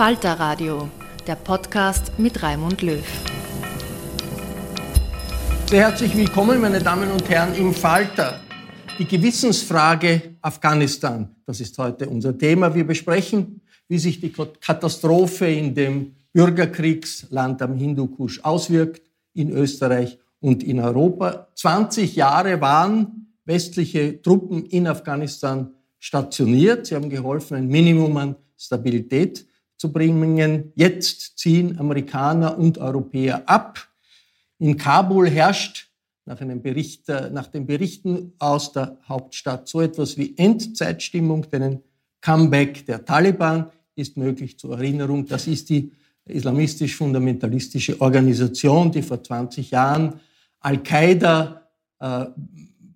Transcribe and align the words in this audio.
Falter 0.00 0.40
Radio, 0.40 0.88
der 1.26 1.34
Podcast 1.34 2.18
mit 2.18 2.42
Raimund 2.42 2.80
Löw. 2.80 3.04
Sehr 5.66 5.80
herzlich 5.82 6.16
willkommen, 6.16 6.58
meine 6.58 6.78
Damen 6.78 7.10
und 7.10 7.28
Herren, 7.28 7.54
im 7.54 7.74
Falter. 7.74 8.40
Die 8.98 9.04
Gewissensfrage 9.04 10.36
Afghanistan, 10.40 11.36
das 11.44 11.60
ist 11.60 11.76
heute 11.76 12.08
unser 12.08 12.38
Thema. 12.38 12.74
Wir 12.74 12.86
besprechen, 12.86 13.60
wie 13.88 13.98
sich 13.98 14.22
die 14.22 14.32
Katastrophe 14.32 15.48
in 15.48 15.74
dem 15.74 16.14
Bürgerkriegsland 16.32 17.60
am 17.60 17.76
Hindukusch 17.76 18.40
auswirkt, 18.42 19.02
in 19.34 19.50
Österreich 19.50 20.18
und 20.40 20.62
in 20.62 20.80
Europa. 20.80 21.48
20 21.56 22.16
Jahre 22.16 22.58
waren 22.62 23.34
westliche 23.44 24.22
Truppen 24.22 24.64
in 24.64 24.86
Afghanistan 24.86 25.74
stationiert. 25.98 26.86
Sie 26.86 26.94
haben 26.94 27.10
geholfen, 27.10 27.58
ein 27.58 27.68
Minimum 27.68 28.16
an 28.16 28.36
Stabilität 28.56 29.44
zu 29.80 29.90
bringen. 29.90 30.72
Jetzt 30.76 31.38
ziehen 31.38 31.78
Amerikaner 31.78 32.58
und 32.58 32.76
Europäer 32.76 33.48
ab. 33.48 33.88
In 34.58 34.76
Kabul 34.76 35.30
herrscht 35.30 35.88
nach, 36.26 36.38
einem 36.42 36.60
Bericht, 36.60 37.08
äh, 37.08 37.30
nach 37.30 37.46
den 37.46 37.66
Berichten 37.66 38.34
aus 38.38 38.72
der 38.72 38.98
Hauptstadt 39.08 39.68
so 39.68 39.80
etwas 39.80 40.18
wie 40.18 40.36
Endzeitstimmung, 40.36 41.50
denn 41.50 41.62
ein 41.62 41.82
Comeback 42.20 42.84
der 42.84 43.06
Taliban 43.06 43.70
ist 43.94 44.18
möglich. 44.18 44.58
Zur 44.58 44.76
Erinnerung, 44.76 45.24
das 45.26 45.46
ist 45.46 45.70
die 45.70 45.90
islamistisch-fundamentalistische 46.26 47.98
Organisation, 48.02 48.92
die 48.92 49.00
vor 49.00 49.22
20 49.24 49.70
Jahren 49.70 50.20
Al-Qaida 50.60 51.70
äh, 52.00 52.26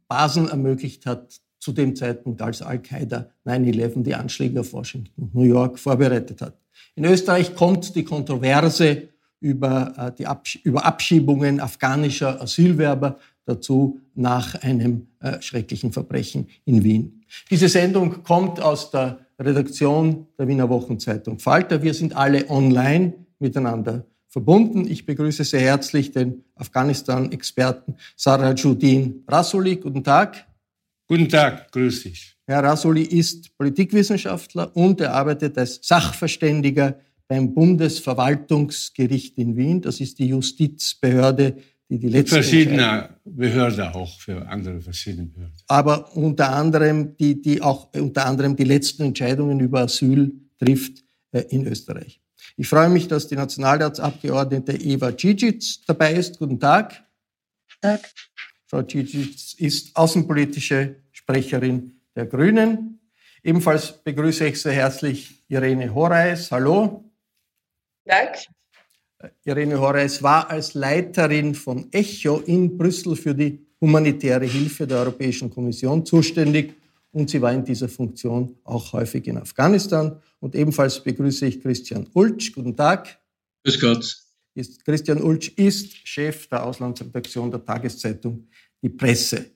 Basen 0.06 0.48
ermöglicht 0.50 1.06
hat, 1.06 1.40
zu 1.58 1.72
dem 1.72 1.96
Zeitpunkt, 1.96 2.42
als 2.42 2.60
Al-Qaida 2.60 3.30
9-11 3.46 4.02
die 4.02 4.14
Anschläge 4.14 4.60
auf 4.60 4.74
Washington 4.74 5.22
und 5.22 5.34
New 5.34 5.44
York 5.44 5.78
vorbereitet 5.78 6.42
hat. 6.42 6.58
In 6.96 7.04
Österreich 7.04 7.54
kommt 7.54 7.96
die 7.96 8.04
Kontroverse 8.04 9.08
über, 9.40 9.94
äh, 9.98 10.12
die 10.16 10.26
Absch 10.26 10.58
über 10.64 10.84
Abschiebungen 10.84 11.60
afghanischer 11.60 12.40
Asylwerber 12.40 13.18
dazu 13.44 14.00
nach 14.14 14.54
einem 14.62 15.08
äh, 15.20 15.40
schrecklichen 15.42 15.92
Verbrechen 15.92 16.48
in 16.64 16.82
Wien. 16.82 17.24
Diese 17.50 17.68
Sendung 17.68 18.22
kommt 18.22 18.60
aus 18.60 18.90
der 18.90 19.18
Redaktion 19.38 20.26
der 20.38 20.48
Wiener 20.48 20.68
Wochenzeitung 20.68 21.38
Falter. 21.38 21.82
Wir 21.82 21.94
sind 21.94 22.16
alle 22.16 22.48
online 22.48 23.14
miteinander 23.38 24.06
verbunden. 24.28 24.86
Ich 24.88 25.04
begrüße 25.04 25.44
sehr 25.44 25.60
herzlich 25.60 26.12
den 26.12 26.44
Afghanistan-Experten 26.54 27.96
Sarah 28.16 28.52
Judin 28.52 29.24
Rasuli. 29.28 29.76
Guten 29.76 30.04
Tag. 30.04 30.46
Guten 31.06 31.28
Tag, 31.28 31.70
grüß 31.72 32.04
dich. 32.04 32.33
Herr 32.46 32.62
Rasoli 32.62 33.02
ist 33.02 33.56
Politikwissenschaftler 33.56 34.76
und 34.76 35.00
er 35.00 35.14
arbeitet 35.14 35.56
als 35.56 35.80
Sachverständiger 35.82 36.98
beim 37.26 37.54
Bundesverwaltungsgericht 37.54 39.38
in 39.38 39.56
Wien. 39.56 39.80
Das 39.80 40.00
ist 40.00 40.18
die 40.18 40.28
Justizbehörde, 40.28 41.56
die 41.88 41.98
die 41.98 42.08
letzte 42.08 42.36
verschiedene 42.36 43.16
Behörde 43.24 43.94
auch 43.94 44.20
für 44.20 44.46
andere 44.46 44.80
verschiedene 44.80 45.26
Behörden. 45.26 45.56
Aber 45.68 46.14
unter 46.16 46.50
anderem 46.50 47.16
die, 47.16 47.40
die 47.40 47.62
auch 47.62 47.88
unter 47.94 48.26
anderem 48.26 48.56
die 48.56 48.64
letzten 48.64 49.04
Entscheidungen 49.04 49.60
über 49.60 49.80
Asyl 49.80 50.32
trifft 50.58 51.02
äh, 51.32 51.44
in 51.48 51.66
Österreich. 51.66 52.20
Ich 52.56 52.68
freue 52.68 52.90
mich, 52.90 53.08
dass 53.08 53.26
die 53.26 53.36
Nationalratsabgeordnete 53.36 54.72
Eva 54.72 55.16
Cicic 55.16 55.86
dabei 55.86 56.12
ist. 56.12 56.38
Guten 56.38 56.60
Tag. 56.60 57.04
Tag. 57.80 58.00
Frau 58.66 58.82
Cicic 58.82 59.58
ist 59.60 59.96
außenpolitische 59.96 60.96
Sprecherin 61.10 61.93
der 62.14 62.26
Grünen. 62.26 63.00
Ebenfalls 63.42 64.02
begrüße 64.02 64.46
ich 64.46 64.60
sehr 64.60 64.72
herzlich 64.72 65.44
Irene 65.48 65.94
Horeis. 65.94 66.50
Hallo. 66.50 67.10
Dank. 68.04 68.36
Irene 69.44 69.78
Horeis 69.80 70.22
war 70.22 70.50
als 70.50 70.74
Leiterin 70.74 71.54
von 71.54 71.88
ECHO 71.92 72.40
in 72.46 72.76
Brüssel 72.76 73.16
für 73.16 73.34
die 73.34 73.66
humanitäre 73.80 74.44
Hilfe 74.44 74.86
der 74.86 74.98
Europäischen 74.98 75.50
Kommission 75.50 76.04
zuständig 76.04 76.74
und 77.12 77.30
sie 77.30 77.40
war 77.40 77.52
in 77.52 77.64
dieser 77.64 77.88
Funktion 77.88 78.56
auch 78.64 78.92
häufig 78.92 79.26
in 79.28 79.38
Afghanistan. 79.38 80.20
Und 80.40 80.54
ebenfalls 80.54 81.02
begrüße 81.02 81.46
ich 81.46 81.60
Christian 81.60 82.08
Ulsch. 82.12 82.52
Guten 82.52 82.76
Tag. 82.76 83.18
Grüß 83.62 83.80
Gott. 83.80 84.16
Ist, 84.54 84.84
Christian 84.84 85.22
Ulsch 85.22 85.48
ist 85.50 85.96
Chef 86.06 86.48
der 86.48 86.64
Auslandsredaktion 86.64 87.50
der 87.50 87.64
Tageszeitung 87.64 88.48
Die 88.82 88.88
Presse. 88.88 89.53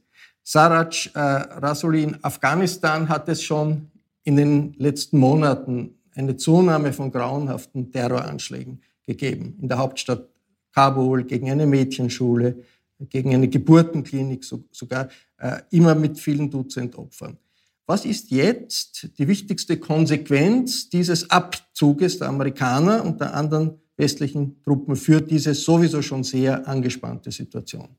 Saraj 0.51 1.11
äh, 1.13 1.21
Rasuli 1.21 2.05
in 2.05 2.25
Afghanistan 2.25 3.07
hat 3.11 3.29
es 3.29 3.43
schon 3.43 3.91
in 4.25 4.37
den 4.37 4.73
letzten 4.79 5.19
Monaten 5.19 5.99
eine 6.15 6.39
Zunahme 6.39 6.95
von 6.95 7.13
grauenhaften 7.13 7.93
Terroranschlägen 7.93 8.81
gegeben. 9.05 9.59
In 9.61 9.69
der 9.69 9.77
Hauptstadt 9.77 10.27
Kabul 10.73 11.25
gegen 11.25 11.51
eine 11.51 11.67
Mädchenschule, 11.67 12.65
gegen 13.11 13.35
eine 13.35 13.49
Geburtenklinik, 13.49 14.43
so, 14.43 14.65
sogar 14.71 15.11
äh, 15.37 15.61
immer 15.69 15.95
mit 15.95 16.19
vielen 16.19 16.51
Dutzend 16.51 16.97
Opfern. 16.97 17.37
Was 17.85 18.07
ist 18.07 18.31
jetzt 18.31 19.19
die 19.19 19.29
wichtigste 19.29 19.77
Konsequenz 19.77 20.89
dieses 20.89 21.29
Abzuges 21.29 22.21
der 22.21 22.29
Amerikaner 22.29 23.05
und 23.05 23.21
der 23.21 23.35
anderen 23.35 23.83
westlichen 23.99 24.63
Truppen 24.63 24.97
für 24.97 25.21
diese 25.21 25.53
sowieso 25.53 26.01
schon 26.01 26.25
sehr 26.25 26.67
angespannte 26.67 27.31
Situation? 27.31 27.91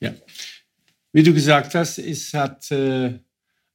Ja, 0.00 0.12
wie 1.14 1.22
du 1.22 1.32
gesagt 1.32 1.74
hast, 1.76 1.98
es 1.98 2.34
hat 2.34 2.70
äh, 2.72 3.12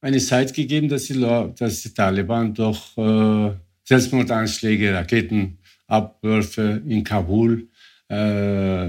eine 0.02 0.18
Zeit 0.18 0.52
gegeben, 0.52 0.88
dass 0.90 1.04
die, 1.04 1.18
dass 1.58 1.80
die 1.82 1.94
Taliban 1.94 2.52
durch 2.52 2.96
äh, 2.98 3.50
Selbstmordanschläge, 3.82 4.92
Raketenabwürfe 4.92 6.82
in 6.86 7.02
Kabul 7.02 7.66
äh, 8.10 8.88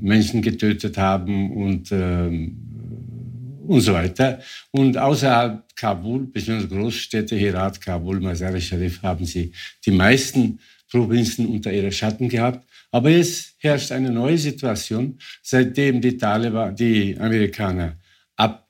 Menschen 0.00 0.42
getötet 0.42 0.98
haben 0.98 1.52
und, 1.52 1.92
ähm, 1.92 3.62
und 3.68 3.80
so 3.80 3.92
weiter. 3.94 4.40
Und 4.72 4.98
außerhalb 4.98 5.62
Kabul, 5.76 6.26
bzw. 6.26 6.66
Großstädte, 6.66 7.36
Herat, 7.36 7.80
Kabul, 7.80 8.18
Mazar-e 8.18 8.60
Sharif, 8.60 9.04
haben 9.04 9.24
sie 9.24 9.52
die 9.86 9.92
meisten 9.92 10.58
Provinzen 10.90 11.46
unter 11.46 11.72
ihre 11.72 11.92
Schatten 11.92 12.28
gehabt. 12.28 12.66
Aber 12.94 13.10
jetzt 13.10 13.56
herrscht 13.58 13.90
eine 13.90 14.08
neue 14.08 14.38
Situation, 14.38 15.18
seitdem 15.42 16.00
die 16.00 16.16
Taliban, 16.16 16.76
die 16.76 17.18
Amerikaner 17.18 17.96
ab, 18.36 18.68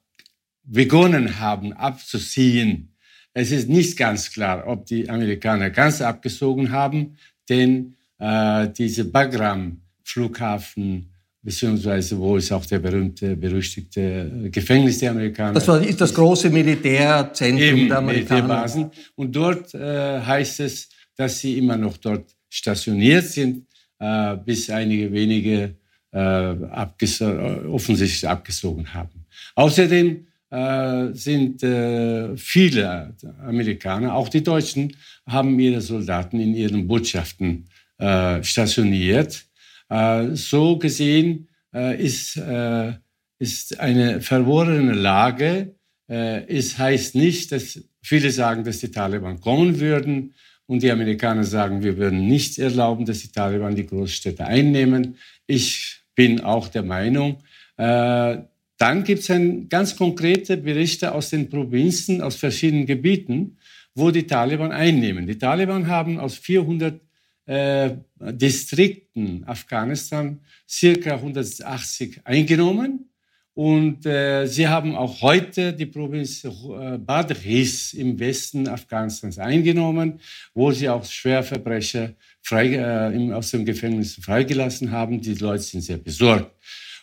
begonnen 0.63 1.39
haben 1.39 1.75
abzuziehen. 1.75 2.97
Es 3.35 3.51
ist 3.51 3.69
nicht 3.69 3.99
ganz 3.99 4.33
klar, 4.33 4.67
ob 4.67 4.87
die 4.87 5.11
Amerikaner 5.11 5.69
ganz 5.69 6.01
abgezogen 6.01 6.73
haben, 6.73 7.19
denn 7.51 7.97
äh, 8.19 8.71
diese 8.71 9.05
Bagram-Flughafen, 9.05 11.11
beziehungsweise 11.43 12.19
wo 12.19 12.39
ist 12.39 12.51
auch 12.51 12.65
der 12.65 12.79
berühmte, 12.79 13.37
berüchtigte 13.37 14.49
Gefängnis 14.51 15.01
der 15.01 15.11
Amerikaner. 15.11 15.53
Das 15.53 15.69
war, 15.69 15.83
ist 15.83 16.01
das 16.01 16.15
große 16.15 16.49
Militärzentrum 16.49 17.61
Eben, 17.61 17.89
der 17.89 17.99
Amerikaner. 17.99 18.41
Militärbasen. 18.41 18.91
Und 19.17 19.37
dort 19.37 19.75
äh, 19.75 20.23
heißt 20.23 20.61
es, 20.61 20.89
dass 21.15 21.41
sie 21.41 21.59
immer 21.59 21.77
noch 21.77 21.99
dort 21.99 22.35
stationiert 22.49 23.27
sind, 23.27 23.67
äh, 23.99 24.37
bis 24.37 24.71
einige 24.71 25.13
wenige 25.13 25.77
äh, 26.13 26.19
abges 26.19 27.21
offensichtlich 27.21 28.29
abgezogen 28.29 28.93
haben. 28.95 29.27
Außerdem 29.57 30.27
äh, 30.51 31.13
sind 31.13 31.63
äh, 31.63 32.37
viele 32.37 33.15
Amerikaner, 33.45 34.15
auch 34.15 34.29
die 34.29 34.43
Deutschen, 34.43 34.97
haben 35.27 35.59
ihre 35.59 35.81
Soldaten 35.81 36.39
in 36.39 36.55
ihren 36.55 36.87
Botschaften 36.87 37.69
äh, 37.99 38.43
stationiert. 38.43 39.47
Äh, 39.89 40.35
so 40.35 40.79
gesehen 40.79 41.49
äh, 41.75 42.01
ist, 42.01 42.37
äh, 42.37 42.93
ist 43.39 43.81
eine 43.81 44.21
verworrene 44.21 44.93
Lage. 44.93 45.75
es 46.07 46.77
heißt 46.77 47.15
nicht, 47.15 47.51
dass 47.51 47.81
viele 48.03 48.31
sagen, 48.31 48.63
dass 48.63 48.79
die 48.79 48.91
Taliban 48.91 49.41
kommen 49.41 49.81
würden. 49.81 50.35
Und 50.67 50.83
die 50.83 50.91
Amerikaner 50.91 51.45
sagen, 51.45 51.83
wir 51.83 51.97
würden 51.99 52.27
nicht 52.27 52.59
erlauben, 52.59 53.05
dass 53.05 53.21
die 53.21 53.33
Taliban 53.33 53.75
die 53.75 53.87
Großstädte 53.87 54.47
einnehmen. 54.47 55.19
Ich 55.47 56.01
bin 56.15 56.41
auch 56.41 56.69
der 56.69 56.83
Meinung, 56.83 57.43
äh, 57.77 58.39
dann 58.77 59.05
gibt 59.05 59.29
es 59.29 59.69
ganz 59.69 59.97
konkrete 59.97 60.57
Berichte 60.57 61.13
aus 61.13 61.31
den 61.31 61.49
Provinzen, 61.49 62.21
aus 62.21 62.37
verschiedenen 62.37 62.87
Gebieten, 62.87 63.57
wo 63.95 64.11
die 64.11 64.27
Taliban 64.27 64.73
einnehmen. 64.73 65.27
Die 65.27 65.39
Taliban 65.39 65.87
haben 65.87 66.19
aus 66.19 66.37
400 66.39 67.01
äh, 67.47 67.91
Distrikten 68.19 69.45
Afghanistan 69.47 70.41
circa 70.69 71.15
180 71.15 72.23
eingenommen 72.25 73.11
und 73.55 74.05
äh, 74.05 74.47
sie 74.47 74.67
haben 74.67 74.97
auch 74.97 75.23
heute 75.23 75.73
die 75.73 75.87
Provinz 75.87 76.43
äh, 76.43 76.99
Badghis 76.99 77.95
im 77.95 78.19
Westen 78.19 78.67
Afghanistans 78.67 79.39
eingenommen, 79.39 80.19
wo 80.55 80.73
sie 80.73 80.89
auch 80.89 81.05
Schwerverbrecher 81.05 82.15
frei, 82.43 82.75
äh, 82.75 83.15
im, 83.15 83.33
aus 83.33 83.53
dem 83.53 83.65
Gefängnis 83.65 84.17
freigelassen 84.17 84.91
haben. 84.91 85.21
Die 85.21 85.35
Leute 85.35 85.63
sind 85.63 85.83
sehr 85.83 85.99
besorgt. 85.99 86.51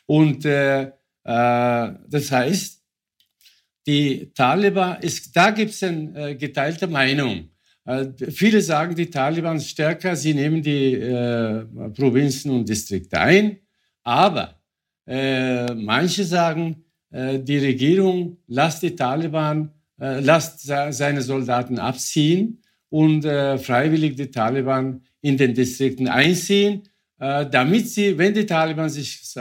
Und 0.06 0.44
äh, 0.44 0.82
äh, 0.84 0.92
das 1.24 2.32
heißt, 2.32 2.82
die 3.88 4.32
Taliban, 4.34 5.02
ist, 5.02 5.36
da 5.36 5.52
gibt 5.52 5.72
es 5.72 5.82
eine 5.84 6.32
äh, 6.32 6.36
geteilte 6.36 6.88
Meinung. 6.88 7.50
Äh, 7.86 8.08
viele 8.30 8.62
sagen, 8.62 8.94
die 8.94 9.10
Taliban 9.10 9.60
stärker, 9.62 10.18
sie 10.18 10.34
nehmen 10.34 10.62
die 10.62 10.96
äh, 10.96 11.66
Provinzen 11.96 12.52
und 12.52 12.68
Distrikte 12.68 13.20
ein, 13.20 13.60
aber 14.04 14.61
äh, 15.12 15.74
manche 15.76 16.24
sagen, 16.24 16.86
äh, 17.12 17.38
die 17.40 17.58
Regierung 17.58 18.38
lasst 18.48 18.82
die 18.82 18.96
Taliban, 18.96 19.72
äh, 20.00 20.22
lasst 20.22 20.62
seine 20.62 21.22
Soldaten 21.22 21.80
abziehen 21.80 22.62
und 22.90 23.26
äh, 23.26 23.58
freiwillig 23.58 24.16
die 24.16 24.32
Taliban 24.32 25.02
in 25.20 25.36
den 25.36 25.54
Distrikten 25.54 26.08
einziehen, 26.08 26.84
äh, 27.20 27.46
damit 27.46 27.90
sie, 27.90 28.18
wenn 28.18 28.34
die 28.34 28.46
Taliban 28.46 28.90
sich 28.90 29.34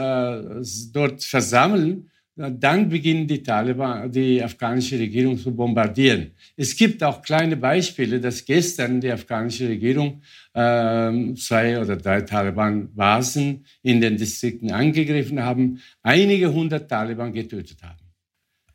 dort 0.93 1.22
versammeln, 1.22 2.11
dann 2.48 2.88
beginnen 2.88 3.26
die 3.26 3.42
Taliban, 3.42 4.10
die 4.10 4.42
afghanische 4.42 4.98
Regierung 4.98 5.37
zu 5.37 5.54
bombardieren. 5.54 6.31
Es 6.56 6.75
gibt 6.75 7.02
auch 7.02 7.20
kleine 7.20 7.56
Beispiele, 7.56 8.20
dass 8.20 8.44
gestern 8.44 9.00
die 9.00 9.10
afghanische 9.10 9.69
Regierung 9.69 10.22
äh, 10.54 11.34
zwei 11.34 11.78
oder 11.81 11.96
drei 11.96 12.22
Taliban-Basen 12.22 13.64
in 13.82 14.00
den 14.00 14.16
Distrikten 14.16 14.72
angegriffen 14.72 15.42
haben, 15.42 15.81
einige 16.02 16.52
hundert 16.52 16.88
Taliban 16.88 17.32
getötet 17.32 17.82
haben. 17.82 17.98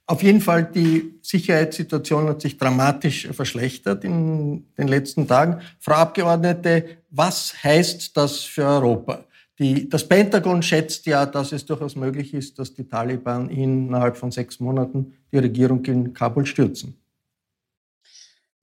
Auf 0.08 0.22
jeden 0.22 0.42
Fall, 0.42 0.70
die 0.72 1.16
Sicherheitssituation 1.24 2.28
hat 2.28 2.42
sich 2.42 2.58
dramatisch 2.58 3.28
verschlechtert 3.32 4.04
in 4.04 4.66
den 4.78 4.88
letzten 4.88 5.28
Tagen. 5.28 5.62
Frau 5.80 5.96
Abgeordnete, 5.96 7.00
was 7.10 7.64
heißt 7.64 8.16
das 8.16 8.42
für 8.42 8.66
Europa? 8.66 9.26
Die, 9.58 9.88
das 9.88 10.08
Pentagon 10.08 10.62
schätzt 10.62 11.06
ja, 11.06 11.26
dass 11.26 11.54
es 11.54 11.66
durchaus 11.66 11.96
möglich 11.96 12.34
ist, 12.34 12.60
dass 12.60 12.74
die 12.74 12.88
Taliban 12.88 13.50
innerhalb 13.50 14.18
von 14.18 14.32
sechs 14.32 14.60
Monaten 14.60 15.14
die 15.32 15.38
Regierung 15.38 15.84
in 15.86 16.14
Kabul 16.14 16.46
stürzen. 16.46 16.96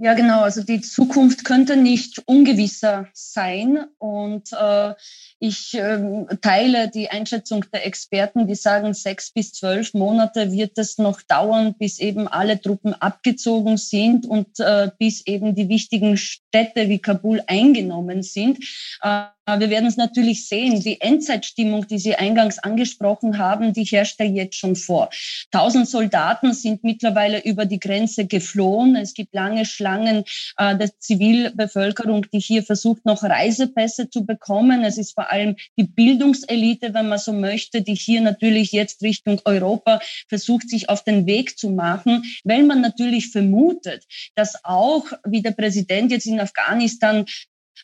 Ja, 0.03 0.15
genau. 0.15 0.41
Also 0.43 0.65
die 0.65 0.81
Zukunft 0.81 1.45
könnte 1.45 1.77
nicht 1.77 2.25
ungewisser 2.27 3.07
sein. 3.13 3.85
Und 3.99 4.51
äh, 4.53 4.95
ich 5.39 5.75
äh, 5.75 6.27
teile 6.41 6.89
die 6.89 7.09
Einschätzung 7.09 7.65
der 7.73 7.87
Experten, 7.87 8.49
die 8.49 8.57
sagen, 8.57 8.95
sechs 8.95 9.31
bis 9.31 9.53
zwölf 9.53 9.95
Monate 9.95 10.51
wird 10.51 10.77
es 10.77 10.99
noch 10.99 11.23
dauern, 11.23 11.77
bis 11.79 12.01
eben 12.01 12.27
alle 12.27 12.61
Truppen 12.61 12.95
abgezogen 12.95 13.77
sind 13.77 14.27
und 14.27 14.59
äh, 14.59 14.91
bis 14.99 15.25
eben 15.25 15.55
die 15.55 15.69
wichtigen 15.69 16.17
Städte 16.17 16.89
wie 16.89 16.99
Kabul 16.99 17.41
eingenommen 17.47 18.25
sind. 18.25 18.59
Äh, 19.03 19.27
wir 19.59 19.71
werden 19.71 19.87
es 19.87 19.97
natürlich 19.97 20.49
sehen. 20.49 20.81
Die 20.81 21.01
Endzeitstimmung, 21.01 21.87
die 21.89 21.99
Sie 21.99 22.15
eingangs 22.15 22.61
angesprochen 22.61 23.39
haben, 23.39 23.73
die 23.73 23.85
herrscht 23.85 24.21
ja 24.21 24.27
jetzt 24.27 24.57
schon 24.57 24.77
vor. 24.77 25.11
Tausend 25.51 25.89
Soldaten 25.89 26.55
sind 26.55 26.85
mittlerweile 26.85 27.43
über 27.45 27.67
die 27.67 27.81
Grenze 27.81 28.27
geflohen. 28.27 28.95
Es 28.95 29.15
gibt 29.15 29.35
lange 29.35 29.65
Schlangen 29.65 29.92
äh, 30.01 30.77
der 30.77 30.99
Zivilbevölkerung, 30.99 32.27
die 32.33 32.39
hier 32.39 32.63
versucht, 32.63 33.05
noch 33.05 33.23
Reisepässe 33.23 34.11
zu 34.11 34.25
bekommen. 34.25 34.85
Es 34.85 34.99
ist 34.99 35.13
vor 35.13 35.31
allem 35.31 35.57
die 35.77 35.85
Bildungselite, 35.85 36.95
wenn 36.95 37.09
man 37.09 37.19
so 37.19 37.33
möchte, 37.33 37.83
die 37.83 37.95
hier 37.95 38.21
natürlich 38.21 38.73
jetzt 38.73 39.03
Richtung 39.03 39.41
Europa 39.45 40.01
versucht, 40.29 40.69
sich 40.69 40.89
auf 40.89 41.05
den 41.05 41.27
Weg 41.27 41.59
zu 41.59 41.71
machen, 41.71 42.25
weil 42.45 42.63
man 42.63 42.81
natürlich 42.81 43.31
vermutet, 43.31 44.05
dass 44.35 44.65
auch, 44.65 45.07
wie 45.25 45.43
der 45.43 45.53
Präsident 45.53 46.11
jetzt 46.11 46.27
in 46.27 46.41
Afghanistan 46.41 47.27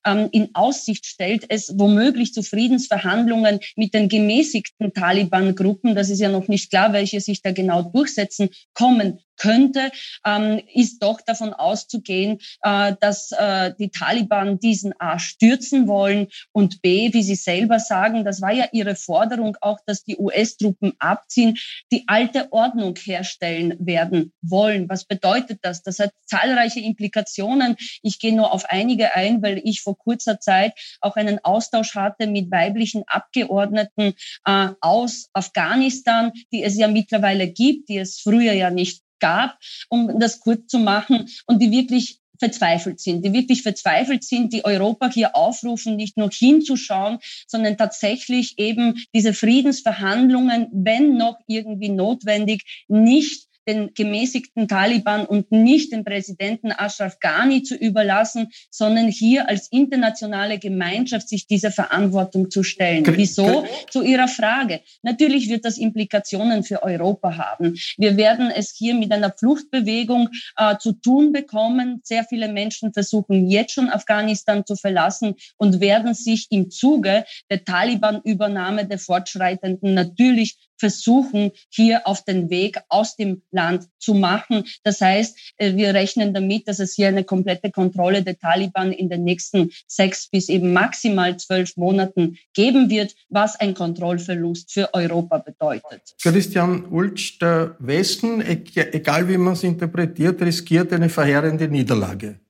ähm, 0.05 0.29
in 0.33 0.55
Aussicht 0.55 1.07
stellt, 1.07 1.47
es 1.49 1.73
womöglich 1.77 2.33
zu 2.33 2.43
Friedensverhandlungen 2.43 3.61
mit 3.77 3.95
den 3.95 4.09
gemäßigten 4.09 4.93
Taliban-Gruppen, 4.93 5.95
das 5.95 6.11
ist 6.11 6.21
ja 6.21 6.29
noch 6.29 6.49
nicht 6.49 6.71
klar, 6.71 6.93
welche 6.93 7.21
sich 7.21 7.43
da 7.43 7.53
genau 7.53 7.83
durchsetzen, 7.83 8.51
kommen 8.75 9.21
könnte, 9.39 9.91
ähm, 10.25 10.61
ist 10.75 11.03
doch 11.03 11.21
davon 11.21 11.53
auszugehen, 11.53 12.39
äh, 12.63 12.95
dass 13.01 13.33
äh, 13.33 13.73
die 13.79 13.91
Taliban 13.91 14.59
diesen 14.59 14.93
A 15.01 15.19
stürzen 15.19 15.89
wollen 15.89 16.29
und 16.53 16.83
B, 16.83 17.13
wie 17.13 17.23
Sie 17.23 17.35
selber 17.35 17.79
sagen, 17.79 18.25
das 18.25 18.43
war 18.43 18.53
ja 18.53 18.67
Ihre 18.73 18.97
Forderung 18.97 19.57
auch, 19.61 19.79
dass 19.87 20.03
die 20.03 20.17
US-Truppen 20.19 20.93
abziehen, 20.99 21.57
die 21.91 22.05
alte 22.07 22.53
Ordnung 22.53 22.97
herstellen 22.97 23.77
werden 23.79 24.33
wollen. 24.43 24.89
Was 24.89 25.05
bedeutet 25.05 25.61
das? 25.63 25.83
Das 25.83 25.99
hat 25.99 26.13
zahlreiche 26.27 26.81
Implikationen. 26.81 27.77
Ich 28.03 28.19
gehe 28.19 28.35
nur 28.35 28.53
auf 28.53 28.65
einige 28.67 29.15
ein, 29.15 29.43
weil 29.43 29.61
ich 29.65 29.81
vor 29.81 29.97
kurzer 29.97 30.41
Zeit 30.41 30.73
auch 31.01 31.17
einen 31.17 31.39
Austausch 31.45 31.95
hatte 31.95 32.27
mit 32.27 32.51
weiblichen 32.51 33.05
Abgeordneten 33.07 34.15
äh, 34.45 34.69
aus 34.81 35.31
Afghanistan, 35.33 36.33
die 36.53 36.63
es 36.63 36.77
ja 36.77 36.89
mittlerweile 36.89 37.49
gibt, 37.49 37.89
die 37.89 37.99
es 37.99 38.21
früher 38.21 38.53
ja 38.53 38.71
nicht 38.71 39.03
gab, 39.21 39.59
um 39.89 40.19
das 40.19 40.41
kurz 40.41 40.67
zu 40.69 40.79
machen, 40.79 41.29
und 41.47 41.61
die 41.61 41.71
wirklich 41.71 42.19
verzweifelt 42.39 43.01
sind, 43.01 43.25
die 43.25 43.33
wirklich 43.33 43.63
verzweifelt 43.63 44.25
sind, 44.25 44.53
die 44.53 44.65
Europa 44.65 45.11
hier 45.11 45.35
aufrufen, 45.35 45.97
nicht 45.97 46.17
nur 46.17 46.31
hinzuschauen, 46.31 47.19
sondern 47.47 47.77
tatsächlich 47.77 48.59
eben 48.59 48.95
diese 49.15 49.35
Friedensverhandlungen, 49.35 50.69
wenn 50.73 51.17
noch 51.17 51.39
irgendwie 51.47 51.89
notwendig, 51.89 52.85
nicht 52.89 53.48
den 53.69 53.93
gemäßigten 53.95 54.67
Taliban 54.67 55.27
und 55.27 55.53
nicht 55.53 55.93
dem 55.93 56.03
Präsidenten 56.03 56.73
Ashraf 56.73 57.21
Ghani 57.21 57.63
zu 57.63 57.77
überlassen, 57.77 58.49
sondern 58.71 59.09
hier 59.09 59.49
als 59.49 59.69
internationale 59.71 60.59
Gemeinschaft 60.59 61.29
sich 61.29 61.47
dieser 61.47 61.71
Verantwortung 61.71 62.51
zu 62.51 62.63
stellen. 62.63 63.05
Wieso? 63.07 63.67
Zu 63.91 64.03
Ihrer 64.03 64.27
Frage. 64.27 64.81
Natürlich 65.03 65.51
wird 65.51 65.65
das 65.65 65.77
Implikationen 65.77 66.65
für 66.65 66.83
Europa 66.83 67.37
haben. 67.37 67.77
Wir 67.99 68.17
werden 68.17 68.51
es 68.51 68.75
hier 68.75 68.95
mit 68.95 69.13
einer 69.13 69.35
Fluchtbewegung 69.37 70.31
äh, 70.57 70.77
zu 70.79 70.93
tun 70.93 71.33
bekommen. 71.33 72.01
Sehr 72.03 72.25
viele 72.25 72.51
Menschen 72.51 72.95
versuchen 72.95 73.51
jetzt 73.51 73.75
schon 73.75 73.91
Afghanistan 73.91 74.65
zu 74.65 74.77
verlassen 74.77 75.35
und 75.59 75.81
werden 75.81 76.15
sich 76.15 76.47
im 76.51 76.71
Zuge 76.71 77.25
der 77.51 77.65
Taliban-Übernahme 77.65 78.87
der 78.87 78.99
Fortschreitenden 78.99 79.93
natürlich 79.93 80.57
versuchen, 80.79 81.53
hier 81.69 82.07
auf 82.07 82.25
den 82.25 82.51
Weg 82.51 82.79
aus 82.89 83.17
dem 83.17 83.43
Land 83.51 83.89
zu 83.99 84.15
machen. 84.15 84.65
Das 84.85 85.01
heißt, 85.01 85.55
äh, 85.57 85.75
wir 85.77 85.95
rechnen 85.95 86.33
damit, 86.33 86.69
dass 86.69 86.79
es 86.79 86.95
hier 86.95 87.09
eine 87.09 87.25
komplette 87.25 87.71
Kontrolle 87.71 88.23
der 88.23 88.39
Taliban 88.39 88.93
in 88.93 89.09
den 89.09 89.25
nächsten 89.25 89.71
sechs 89.87 90.29
bis 90.29 90.49
eben 90.49 90.73
maximal 90.73 91.37
zwölf 91.37 91.77
Monaten 91.77 92.39
geben 92.55 92.91
wird, 92.91 93.15
was 93.29 93.59
ein 93.59 93.75
Kontrollverlust 93.75 94.73
für 94.73 94.95
Europa 94.95 95.39
bedeutet. 95.39 96.15
Christian 96.21 96.87
Ulsch, 96.87 97.39
der 97.39 97.77
Westen, 97.79 98.41
egal 98.43 99.29
wie 99.29 99.37
man 99.37 99.55
es 99.55 99.65
interpretiert, 99.65 100.41
riskiert 100.41 100.93
eine 100.93 101.09
verheerende 101.09 101.69
Niederlage 101.69 102.41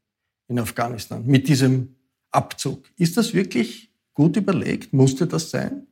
in 0.49 0.58
Afghanistan 0.58 1.25
mit 1.26 1.49
diesem 1.49 1.97
Abzug. 2.30 2.85
Ist 2.97 3.16
das 3.16 3.35
wirklich 3.35 3.90
gut 4.14 4.37
überlegt? 4.37 4.92
Musste 4.92 5.26
das 5.26 5.50
sein? 5.50 5.87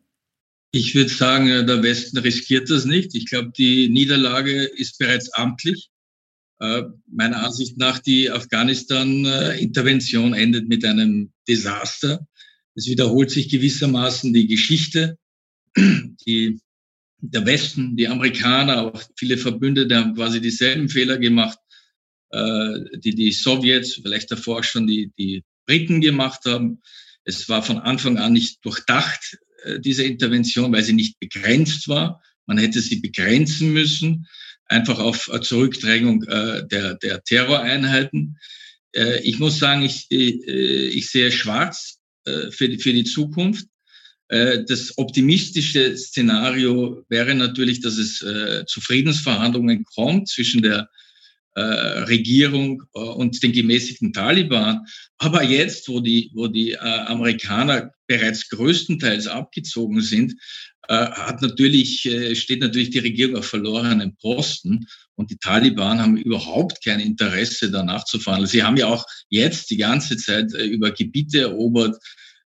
Ich 0.79 0.95
würde 0.95 1.09
sagen, 1.09 1.49
äh, 1.49 1.65
der 1.65 1.83
Westen 1.83 2.19
riskiert 2.19 2.69
das 2.69 2.85
nicht. 2.85 3.15
Ich 3.15 3.31
glaube, 3.31 3.51
die 3.57 3.89
Niederlage 3.89 4.65
ist 4.65 4.99
bereits 4.99 5.33
amtlich. 5.33 5.89
Äh, 6.61 6.83
meiner 7.11 7.43
Ansicht 7.43 7.79
nach, 7.79 7.99
die 7.99 8.31
Afghanistan-Intervention 8.31 10.35
endet 10.35 10.69
mit 10.69 10.85
einem 10.85 11.33
Desaster. 11.49 12.29
Es 12.75 12.89
wiederholt 12.89 13.31
sich 13.31 13.49
gewissermaßen 13.49 14.35
die 14.35 14.49
Geschichte. 14.49 15.17
Die, 15.79 16.61
der 17.21 17.47
Westen, 17.47 17.97
die 17.97 18.09
Amerikaner, 18.09 18.83
auch 18.83 19.03
viele 19.17 19.39
Verbündete 19.39 19.97
haben 19.97 20.15
quasi 20.15 20.43
dieselben 20.43 20.91
Fehler 20.91 21.17
gemacht, 21.17 21.59
äh, 22.33 22.99
die 22.99 23.15
die 23.15 23.33
Sowjets, 23.33 23.95
vielleicht 23.95 24.31
davor 24.31 24.63
schon 24.63 24.87
die, 24.87 25.11
die 25.19 25.43
Briten 25.65 26.03
gemacht 26.03 26.45
haben. 26.45 26.83
Es 27.25 27.49
war 27.49 27.63
von 27.63 27.79
Anfang 27.79 28.19
an 28.19 28.35
nicht 28.35 28.63
durchdacht, 28.63 29.39
äh, 29.67 29.81
diese 29.81 30.05
Intervention, 30.05 30.73
weil 30.73 30.83
sie 30.83 30.93
nicht 30.93 31.19
begrenzt 31.19 31.89
war. 31.89 32.23
Man 32.47 32.59
hätte 32.59 32.81
sie 32.81 33.01
begrenzen 33.01 33.73
müssen, 33.73 34.27
einfach 34.67 34.99
auf 34.99 35.31
Zurückdrängung 35.43 36.23
äh, 36.25 36.67
der, 36.67 36.95
der 36.95 37.23
Terroreinheiten. 37.25 38.39
Äh, 38.93 39.21
ich 39.23 39.39
muss 39.39 39.59
sagen, 39.59 39.83
ich, 39.83 40.07
ich 40.11 41.11
sehe 41.11 41.31
schwarz 41.33 41.99
für 42.51 42.69
die, 42.69 42.79
für 42.81 42.93
die 42.93 43.05
Zukunft. 43.05 43.67
Das 44.29 44.99
optimistische 44.99 45.97
Szenario 45.97 47.05
wäre 47.09 47.37
natürlich, 47.37 47.81
dass 47.81 47.99
es 47.99 48.19
zu 48.19 48.81
Friedensverhandlungen 48.81 49.85
kommt 49.85 50.29
zwischen 50.29 50.61
der 50.61 50.81
äh, 50.81 51.06
Regierung 51.61 52.83
äh, 52.95 52.99
und 52.99 53.43
den 53.43 53.53
gemäßigten 53.53 54.13
Taliban. 54.13 54.85
Aber 55.19 55.43
jetzt, 55.43 55.89
wo 55.89 56.01
die, 56.01 56.31
wo 56.35 56.49
die 56.49 56.73
äh, 56.73 56.79
Amerikaner 56.79 57.93
bereits 58.07 58.49
größtenteils 58.51 59.27
abgezogen 59.27 60.01
sind, 60.03 60.35
äh, 60.89 60.95
hat 60.95 61.43
natürlich, 61.43 62.07
äh, 62.07 62.35
steht 62.37 62.61
natürlich 62.61 62.91
die 62.91 63.01
Regierung 63.01 63.37
auf 63.37 63.47
verlorenen 63.47 64.17
Posten 64.17 64.87
und 65.17 65.31
die 65.31 65.39
Taliban 65.39 66.01
haben 66.01 66.17
überhaupt 66.17 66.85
kein 66.85 67.01
Interesse 67.01 67.71
danach 67.71 68.05
zu 68.05 68.21
verhandeln. 68.21 68.51
Sie 68.51 68.63
haben 68.63 68.77
ja 68.77 68.87
auch 68.87 69.05
jetzt 69.29 69.71
die 69.71 69.79
ganze 69.79 70.17
Zeit 70.17 70.53
äh, 70.55 70.65
über 70.65 70.93
Gebiete 70.93 71.41
erobert, 71.41 71.97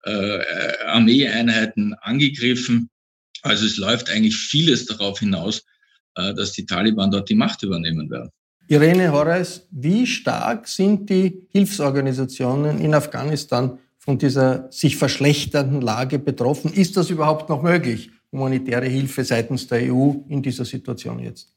äh, 0.04 0.40
Armeeeinheiten 0.86 1.94
angegriffen. 2.02 2.90
Also 3.42 3.66
es 3.66 3.78
läuft 3.78 4.10
eigentlich 4.10 4.36
vieles 4.36 4.86
darauf 4.86 5.20
hinaus, 5.20 5.64
äh, 6.16 6.34
dass 6.34 6.52
die 6.52 6.66
Taliban 6.66 7.12
dort 7.12 7.30
die 7.30 7.36
Macht 7.36 7.64
übernehmen 7.64 8.10
werden. 8.10 8.32
Irene 8.68 9.12
Horreis, 9.12 9.68
wie 9.72 10.08
stark 10.08 10.68
sind 10.68 11.10
die 11.10 11.48
Hilfsorganisationen 11.52 12.82
in 12.82 12.96
Afghanistan 12.96 13.80
von 13.98 14.18
dieser 14.18 14.72
sich 14.72 14.98
verschlechternden 14.98 15.82
Lage 15.82 16.18
betroffen? 16.18 16.74
Ist 16.74 16.98
das 16.98 17.10
überhaupt 17.10 17.50
noch 17.50 17.62
möglich, 17.62 18.10
humanitäre 18.32 18.88
Hilfe 18.88 19.24
seitens 19.24 19.68
der 19.68 19.94
EU 19.94 20.14
in 20.30 20.42
dieser 20.42 20.66
Situation 20.66 21.20
jetzt? 21.20 21.54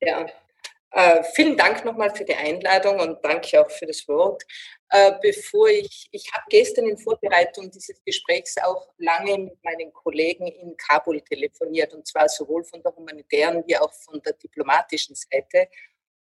Ja, 0.00 0.26
äh, 0.90 1.22
vielen 1.34 1.56
Dank 1.56 1.84
nochmal 1.84 2.14
für 2.14 2.24
die 2.24 2.34
Einladung 2.34 3.00
und 3.00 3.18
danke 3.22 3.60
auch 3.60 3.70
für 3.70 3.86
das 3.86 4.06
Wort. 4.08 4.42
Äh, 4.90 5.12
bevor 5.20 5.68
ich, 5.68 6.08
ich 6.12 6.32
habe 6.32 6.44
gestern 6.48 6.86
in 6.86 6.96
Vorbereitung 6.96 7.70
dieses 7.70 8.02
Gesprächs 8.04 8.56
auch 8.58 8.88
lange 8.96 9.36
mit 9.36 9.62
meinen 9.62 9.92
Kollegen 9.92 10.46
in 10.46 10.76
Kabul 10.78 11.20
telefoniert 11.20 11.92
und 11.92 12.06
zwar 12.06 12.28
sowohl 12.28 12.64
von 12.64 12.82
der 12.82 12.96
humanitären 12.96 13.62
wie 13.66 13.76
auch 13.76 13.92
von 13.92 14.22
der 14.22 14.32
diplomatischen 14.32 15.14
Seite 15.14 15.68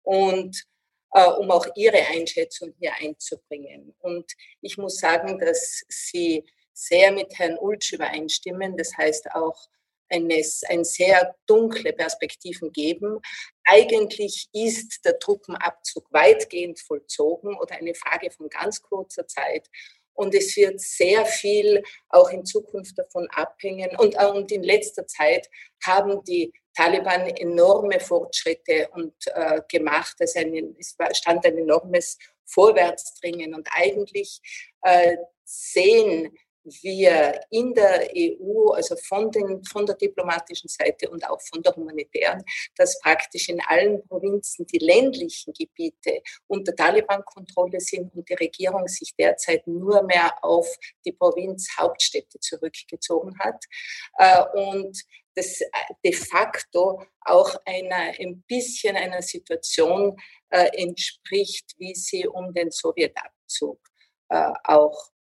und 0.01 0.65
äh, 1.12 1.29
um 1.29 1.51
auch 1.51 1.67
ihre 1.75 2.07
Einschätzung 2.07 2.74
hier 2.79 2.93
einzubringen. 3.00 3.95
Und 4.00 4.31
ich 4.62 4.77
muss 4.77 4.98
sagen, 4.98 5.38
dass 5.38 5.84
sie 5.88 6.43
sehr 6.74 7.12
mit 7.12 7.38
Herrn 7.38 7.57
Ulsch 7.60 7.93
übereinstimmen. 7.93 8.75
Das 8.77 8.98
heißt 8.98 9.31
auch, 9.31 9.69
eines, 10.09 10.63
ein 10.69 10.83
sehr 10.83 11.35
dunkle 11.47 11.93
Perspektiven 11.93 12.71
geben. 12.71 13.19
Eigentlich 13.63 14.47
ist 14.53 15.03
der 15.05 15.19
Truppenabzug 15.19 16.05
weitgehend 16.12 16.79
vollzogen 16.79 17.57
oder 17.57 17.75
eine 17.75 17.95
Frage 17.95 18.31
von 18.31 18.50
ganz 18.50 18.81
kurzer 18.81 19.27
Zeit. 19.27 19.69
Und 20.15 20.33
es 20.33 20.55
wird 20.55 20.79
sehr 20.79 21.25
viel 21.25 21.83
auch 22.09 22.29
in 22.29 22.45
Zukunft 22.45 22.97
davon 22.97 23.27
abhängen. 23.31 23.95
Und, 23.97 24.15
äh, 24.15 24.27
und 24.27 24.51
in 24.51 24.63
letzter 24.63 25.05
Zeit 25.05 25.50
haben 25.85 26.24
die 26.24 26.53
Taliban 26.74 27.27
enorme 27.27 28.00
Fortschritte 28.00 28.89
und, 28.93 29.13
äh, 29.33 29.62
gemacht. 29.69 30.15
Also 30.19 30.39
ein, 30.39 30.75
es 30.79 30.95
stand 31.12 31.45
ein 31.45 31.57
enormes 31.57 32.17
Vorwärtsdringen. 32.45 33.53
Und 33.53 33.67
eigentlich 33.71 34.39
äh, 34.83 35.17
sehen 35.43 36.35
wir 36.81 37.39
in 37.51 37.74
der 37.74 38.10
EU, 38.15 38.72
also 38.72 38.95
von, 38.95 39.31
den, 39.31 39.63
von 39.65 39.86
der 39.86 39.95
diplomatischen 39.95 40.69
Seite 40.69 41.10
und 41.10 41.27
auch 41.29 41.41
von 41.41 41.62
der 41.62 41.75
humanitären, 41.75 42.43
dass 42.75 43.00
praktisch 43.00 43.50
in 43.50 43.62
allen 43.67 44.05
Provinzen 44.07 44.65
die 44.65 44.79
ländlichen 44.79 45.53
Gebiete 45.53 46.22
unter 46.48 46.75
Taliban-Kontrolle 46.75 47.79
sind 47.79 48.13
und 48.15 48.27
die 48.27 48.34
Regierung 48.34 48.88
sich 48.88 49.13
derzeit 49.17 49.65
nur 49.67 50.03
mehr 50.03 50.34
auf 50.43 50.67
die 51.05 51.12
Provinzhauptstädte 51.12 52.39
zurückgezogen 52.39 53.38
hat. 53.39 53.63
Äh, 54.17 54.43
und 54.53 55.00
das 55.36 55.62
äh, 55.62 55.67
de 56.03 56.13
facto 56.13 57.03
auch 57.22 57.55
einer, 57.65 58.13
ein 58.19 58.43
bisschen 58.48 58.95
einer 58.95 59.22
Situation 59.22 60.15
äh, 60.50 60.69
entspricht, 60.81 61.74
wie 61.77 61.93
sie 61.93 62.27
um 62.27 62.53
den 62.53 62.72
Sowjetabzug 62.72 63.79
auch 64.63 65.12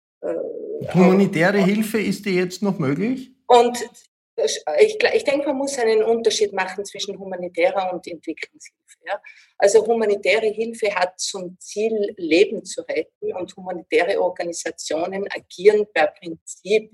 Humanitäre 0.95 1.59
äh, 1.59 1.63
Hilfe, 1.63 2.01
ist 2.01 2.25
die 2.27 2.37
jetzt 2.37 2.63
noch 2.63 2.79
möglich? 2.79 3.33
Und 3.47 3.79
ich, 4.81 4.99
ich 5.15 5.25
denke, 5.25 5.47
man 5.47 5.59
muss 5.59 5.79
einen 5.79 6.03
Unterschied 6.03 6.53
machen 6.53 6.85
zwischen 6.85 7.19
humanitärer 7.19 7.93
und 7.93 8.07
Entwicklungshilfe. 8.07 8.99
Ja? 9.07 9.21
Also 9.59 9.87
humanitäre 9.87 10.49
Hilfe 10.49 10.95
hat 10.95 11.19
zum 11.21 11.57
Ziel, 11.61 12.15
Leben 12.17 12.65
zu 12.65 12.83
retten 12.83 13.33
und 13.35 13.55
humanitäre 13.57 14.21
Organisationen 14.21 15.29
agieren 15.31 15.87
per 15.93 16.09
Prinzip 16.09 16.91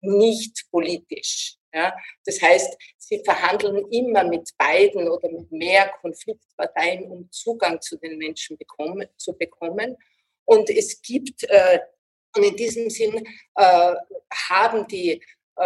nicht 0.00 0.66
politisch. 0.70 1.56
Ja? 1.72 1.94
Das 2.24 2.40
heißt, 2.40 2.76
sie 2.98 3.22
verhandeln 3.24 3.84
immer 3.90 4.24
mit 4.24 4.50
beiden 4.56 5.08
oder 5.08 5.28
mit 5.30 5.50
mehr 5.50 5.90
Konfliktparteien, 6.00 7.10
um 7.10 7.28
Zugang 7.30 7.80
zu 7.80 7.96
den 7.96 8.18
Menschen 8.18 8.56
bekommen, 8.56 9.08
zu 9.16 9.36
bekommen. 9.36 9.96
Und 10.44 10.70
es 10.70 11.00
gibt 11.00 11.42
äh, 11.44 11.80
und 12.36 12.42
in 12.42 12.56
diesem 12.56 12.90
Sinn 12.90 13.24
äh, 13.56 13.94
haben 14.48 14.86
die 14.88 15.22
äh, 15.56 15.62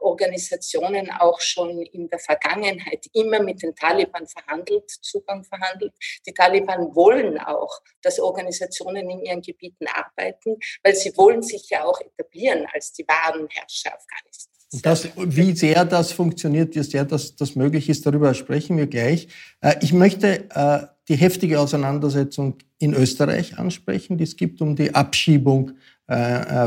Organisationen 0.00 1.10
auch 1.10 1.40
schon 1.40 1.82
in 1.82 2.08
der 2.08 2.18
Vergangenheit 2.18 3.06
immer 3.12 3.42
mit 3.42 3.62
den 3.62 3.74
Taliban 3.74 4.26
verhandelt, 4.26 4.90
Zugang 5.02 5.44
verhandelt. 5.44 5.92
Die 6.26 6.32
Taliban 6.32 6.94
wollen 6.94 7.38
auch, 7.38 7.80
dass 8.00 8.18
Organisationen 8.18 9.10
in 9.10 9.24
ihren 9.24 9.42
Gebieten 9.42 9.86
arbeiten, 9.86 10.56
weil 10.82 10.94
sie 10.94 11.14
wollen 11.16 11.42
sich 11.42 11.68
ja 11.68 11.84
auch 11.84 12.00
etablieren 12.00 12.66
als 12.72 12.92
die 12.92 13.06
wahren 13.06 13.48
Herrscher 13.50 13.94
Afghanistans. 13.94 14.58
Das, 14.82 15.08
wie 15.16 15.56
sehr 15.56 15.84
das 15.86 16.12
funktioniert, 16.12 16.74
wie 16.74 16.82
sehr 16.82 17.04
das, 17.04 17.36
das 17.36 17.54
möglich 17.54 17.88
ist, 17.88 18.04
darüber 18.04 18.34
sprechen 18.34 18.76
wir 18.76 18.86
gleich. 18.86 19.28
Äh, 19.60 19.76
ich 19.82 19.92
möchte 19.92 20.48
äh, 20.50 20.86
die 21.08 21.16
heftige 21.16 21.60
Auseinandersetzung 21.60 22.58
in 22.78 22.94
Österreich 22.94 23.58
ansprechen, 23.58 24.18
die 24.18 24.24
es 24.24 24.36
gibt 24.36 24.60
um 24.60 24.76
die 24.76 24.94
Abschiebung 24.94 25.72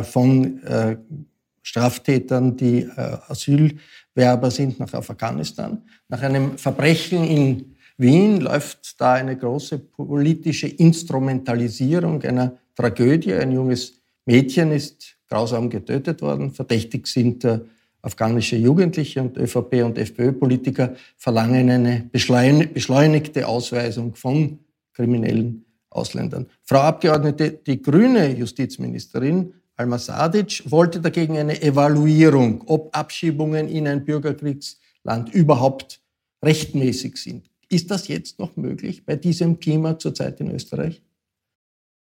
von 0.04 0.64
äh, 0.64 0.98
Straftätern, 1.64 2.58
die 2.58 2.88
Asylwerber 3.28 4.52
sind 4.52 4.80
nach 4.80 4.94
Afghanistan. 4.94 5.82
Nach 6.10 6.22
einem 6.22 6.58
Verbrechen 6.58 7.24
in 7.24 7.76
Wien 7.98 8.42
läuft 8.42 9.00
da 9.00 9.14
eine 9.14 9.38
große 9.38 9.78
politische 9.78 10.68
Instrumentalisierung 10.68 12.22
einer 12.24 12.58
Tragödie. 12.76 13.34
Ein 13.34 13.52
junges 13.52 14.02
Mädchen 14.26 14.72
ist 14.72 15.18
grausam 15.28 15.70
getötet 15.70 16.22
worden. 16.22 16.52
Verdächtig 16.52 17.08
sind 17.08 17.44
äh, 17.44 17.60
afghanische 18.02 18.56
Jugendliche 18.56 19.22
und 19.22 19.38
ÖVP 19.38 19.84
und 19.84 19.98
FPÖ-Politiker 19.98 20.96
verlangen 21.18 21.70
eine 21.70 22.10
beschleunigte 22.12 23.48
Ausweisung 23.48 24.16
von 24.16 24.60
kriminellen 24.94 25.66
Ausländern. 25.92 26.48
Frau 26.64 26.80
Abgeordnete, 26.80 27.52
die 27.52 27.82
grüne 27.82 28.36
Justizministerin 28.36 29.54
Alma 29.76 29.98
Sadic 29.98 30.64
wollte 30.70 31.02
dagegen 31.02 31.38
eine 31.38 31.62
Evaluierung, 31.62 32.64
ob 32.68 32.96
Abschiebungen 32.96 33.68
in 33.68 33.88
ein 33.88 34.06
Bürgerkriegsland 34.06 35.34
überhaupt 35.34 36.02
rechtmäßig 36.44 37.18
sind. 37.18 37.50
Ist 37.70 37.90
das 37.90 38.08
jetzt 38.08 38.38
noch 38.40 38.56
möglich 38.58 39.06
bei 39.06 39.16
diesem 39.16 39.60
Klima 39.60 39.98
zurzeit 39.98 40.40
in 40.40 40.52
Österreich? 40.52 41.02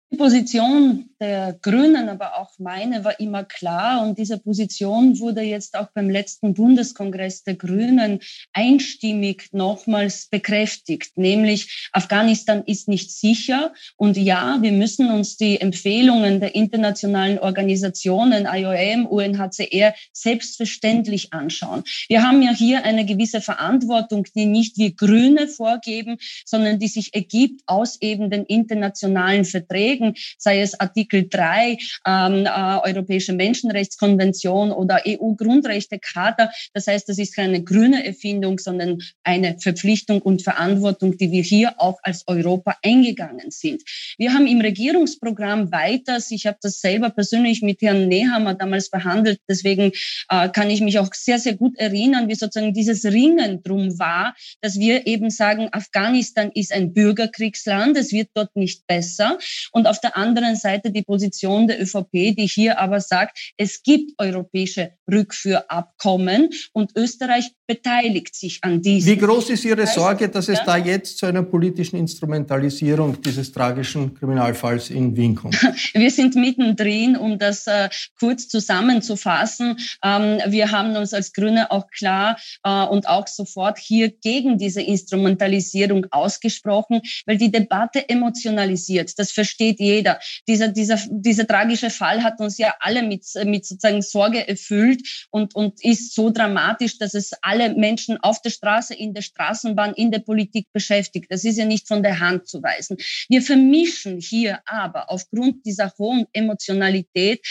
Die 0.10 0.16
Position 0.16 1.10
der 1.20 1.58
Grünen, 1.62 2.08
aber 2.08 2.38
auch 2.38 2.52
meine, 2.60 3.04
war 3.04 3.20
immer 3.20 3.44
klar. 3.44 4.08
Und 4.08 4.18
diese 4.18 4.38
Position 4.38 5.20
wurde 5.20 5.42
jetzt 5.42 5.76
auch 5.76 5.88
beim 5.94 6.10
letzten 6.10 6.54
Bundeskongress 6.54 7.44
der 7.44 7.56
Grünen 7.56 8.22
einstimmig 8.54 9.50
nochmals 9.52 10.28
bekräftigt. 10.28 11.18
Nämlich, 11.18 11.90
Afghanistan 11.92 12.64
ist 12.66 12.88
nicht 12.88 13.12
sicher. 13.12 13.74
Und 13.98 14.16
ja, 14.16 14.60
wir 14.62 14.72
müssen 14.72 15.12
uns 15.12 15.36
die 15.36 15.60
Empfehlungen 15.60 16.40
der 16.40 16.56
internationalen 16.56 17.38
Organisationen, 17.40 18.48
IOM, 18.50 19.08
UNHCR, 19.08 19.94
selbstverständlich 20.14 21.34
anschauen. 21.34 21.84
Wir 22.08 22.24
haben 22.24 22.42
ja 22.42 22.54
hier 22.54 22.86
eine 22.86 23.06
gewisse 23.06 23.42
Verantwortung, 23.42 24.26
die 24.36 24.46
nicht 24.46 24.78
wir 24.78 24.94
Grüne 24.94 25.50
vorgeben, 25.50 26.18
sondern 26.46 26.80
die 26.80 26.88
sich 26.88 27.14
ergibt 27.14 27.64
aus 27.66 28.00
eben 28.02 28.30
den 28.30 28.46
internationalen 28.46 29.44
Verträgen 29.44 29.97
Verträgen, 29.98 30.14
sei 30.38 30.62
es 30.62 30.80
Artikel 30.80 31.28
3 31.30 31.78
ähm, 32.06 32.46
äh, 32.46 32.50
Europäische 32.84 33.34
Menschenrechtskonvention 33.34 34.72
oder 34.72 35.02
EU-Grundrechtecharta. 35.06 36.52
Das 36.74 36.88
heißt, 36.88 37.10
das 37.10 37.18
ist 37.18 37.36
keine 37.36 37.64
grüne 37.64 38.06
Erfindung, 38.06 38.60
sondern 38.60 39.00
eine 39.24 39.58
Verpflichtung 39.60 40.22
und 40.22 40.42
Verantwortung, 40.42 41.18
die 41.18 41.32
wir 41.32 41.42
hier 41.42 41.76
auch 41.78 42.00
als 42.04 42.28
Europa 42.28 42.78
eingegangen 42.84 43.52
sind. 43.52 43.84
Wir 44.18 44.34
haben 44.34 44.48
im 44.48 44.62
Regierungsprogramm 44.62 45.72
weiters, 45.72 46.32
ich 46.32 46.46
habe 46.46 46.58
das 46.62 46.80
selber 46.80 47.10
persönlich 47.10 47.62
mit 47.62 47.82
Herrn 47.82 48.08
Nehammer 48.08 48.54
damals 48.54 48.90
behandelt, 48.90 49.40
deswegen 49.50 49.92
äh, 50.30 50.50
kann 50.50 50.70
ich 50.70 50.82
mich 50.82 51.00
auch 51.00 51.14
sehr, 51.14 51.40
sehr 51.40 51.56
gut 51.56 51.78
erinnern, 51.78 52.28
wie 52.28 52.36
sozusagen 52.36 52.74
dieses 52.74 53.06
Ringen 53.06 53.62
drum 53.64 53.98
war, 54.00 54.36
dass 54.62 54.80
wir 54.80 55.08
eben 55.08 55.30
sagen, 55.30 55.70
Afghanistan 55.72 56.52
ist 56.54 56.72
ein 56.72 56.94
Bürgerkriegsland, 56.94 57.98
es 57.98 58.12
wird 58.12 58.30
dort 58.34 58.56
nicht 58.56 58.86
besser. 58.88 59.38
Und 59.72 59.87
auf 59.90 60.00
der 60.00 60.18
anderen 60.18 60.56
Seite 60.56 60.92
die 60.92 61.04
Position 61.04 61.68
der 61.68 61.82
ÖVP, 61.82 62.36
die 62.36 62.48
hier 62.48 62.80
aber 62.80 63.00
sagt, 63.00 63.54
es 63.58 63.84
gibt 63.84 64.14
europäische 64.18 64.92
Rückführabkommen 65.12 66.50
und 66.74 66.92
Österreich 66.96 67.52
beteiligt 67.68 68.36
sich 68.36 68.60
an 68.62 68.82
diesen. 68.82 69.12
Wie 69.12 69.18
groß 69.18 69.50
ist 69.50 69.66
Ihre 69.66 69.86
Sorge, 69.86 70.30
dass 70.30 70.48
es 70.48 70.60
ja? 70.60 70.66
da 70.66 70.78
jetzt 70.78 71.18
zu 71.18 71.26
einer 71.26 71.44
politischen 71.44 71.98
Instrumentalisierung 71.98 73.22
dieses 73.22 73.52
tragischen 73.52 74.14
Kriminalfalls 74.16 74.90
in 74.90 75.16
Wien 75.16 75.36
kommt? 75.36 75.62
Wir 75.94 76.10
sind 76.12 76.36
mittendrin, 76.36 77.18
um 77.18 77.38
das 77.38 77.68
äh, 77.68 77.90
kurz 78.20 78.48
zusammenzufassen. 78.48 79.78
Ähm, 80.04 80.40
wir 80.48 80.72
haben 80.72 80.96
uns 80.96 81.14
als 81.14 81.34
Grüne 81.34 81.72
auch 81.72 81.88
klar 81.90 82.38
äh, 82.64 82.86
und 82.86 83.08
auch 83.08 83.28
sofort 83.28 83.78
hier 83.78 84.10
gegen 84.10 84.58
diese 84.58 84.82
Instrumentalisierung 84.82 86.08
ausgesprochen, 86.12 87.02
weil 87.26 87.38
die 87.38 87.52
Debatte 87.52 88.08
emotionalisiert. 88.08 89.18
Das 89.20 89.32
versteht 89.32 89.77
jeder. 89.80 90.20
Dieser, 90.48 90.70
dieser, 90.70 91.00
dieser 91.10 91.48
tragische 91.48 91.90
Fall 91.90 92.24
hat 92.24 92.40
uns 92.40 92.58
ja 92.58 92.76
alle 92.80 93.04
mit, 93.04 93.26
mit 93.46 93.66
sozusagen 93.66 94.02
Sorge 94.02 94.48
erfüllt 94.48 95.28
und, 95.32 95.56
und 95.56 95.84
ist 95.84 96.14
so 96.14 96.30
dramatisch, 96.30 96.98
dass 96.98 97.14
es 97.14 97.32
alle 97.42 97.74
Menschen 97.76 98.18
auf 98.18 98.42
der 98.42 98.50
Straße, 98.50 98.94
in 98.96 99.14
der 99.14 99.22
Straßenbahn, 99.22 99.94
in 99.94 100.12
der 100.12 100.20
Politik 100.20 100.68
beschäftigt. 100.74 101.28
Das 101.30 101.44
ist 101.44 101.58
ja 101.58 101.66
nicht 101.66 101.88
von 101.88 102.04
der 102.04 102.20
Hand 102.20 102.48
zu 102.48 102.62
weisen. 102.62 102.98
Wir 103.30 103.42
vermischen 103.42 104.20
hier 104.20 104.60
aber 104.66 105.10
aufgrund 105.10 105.66
dieser 105.66 105.94
hohen 105.98 106.26
Emotionalität 106.34 107.42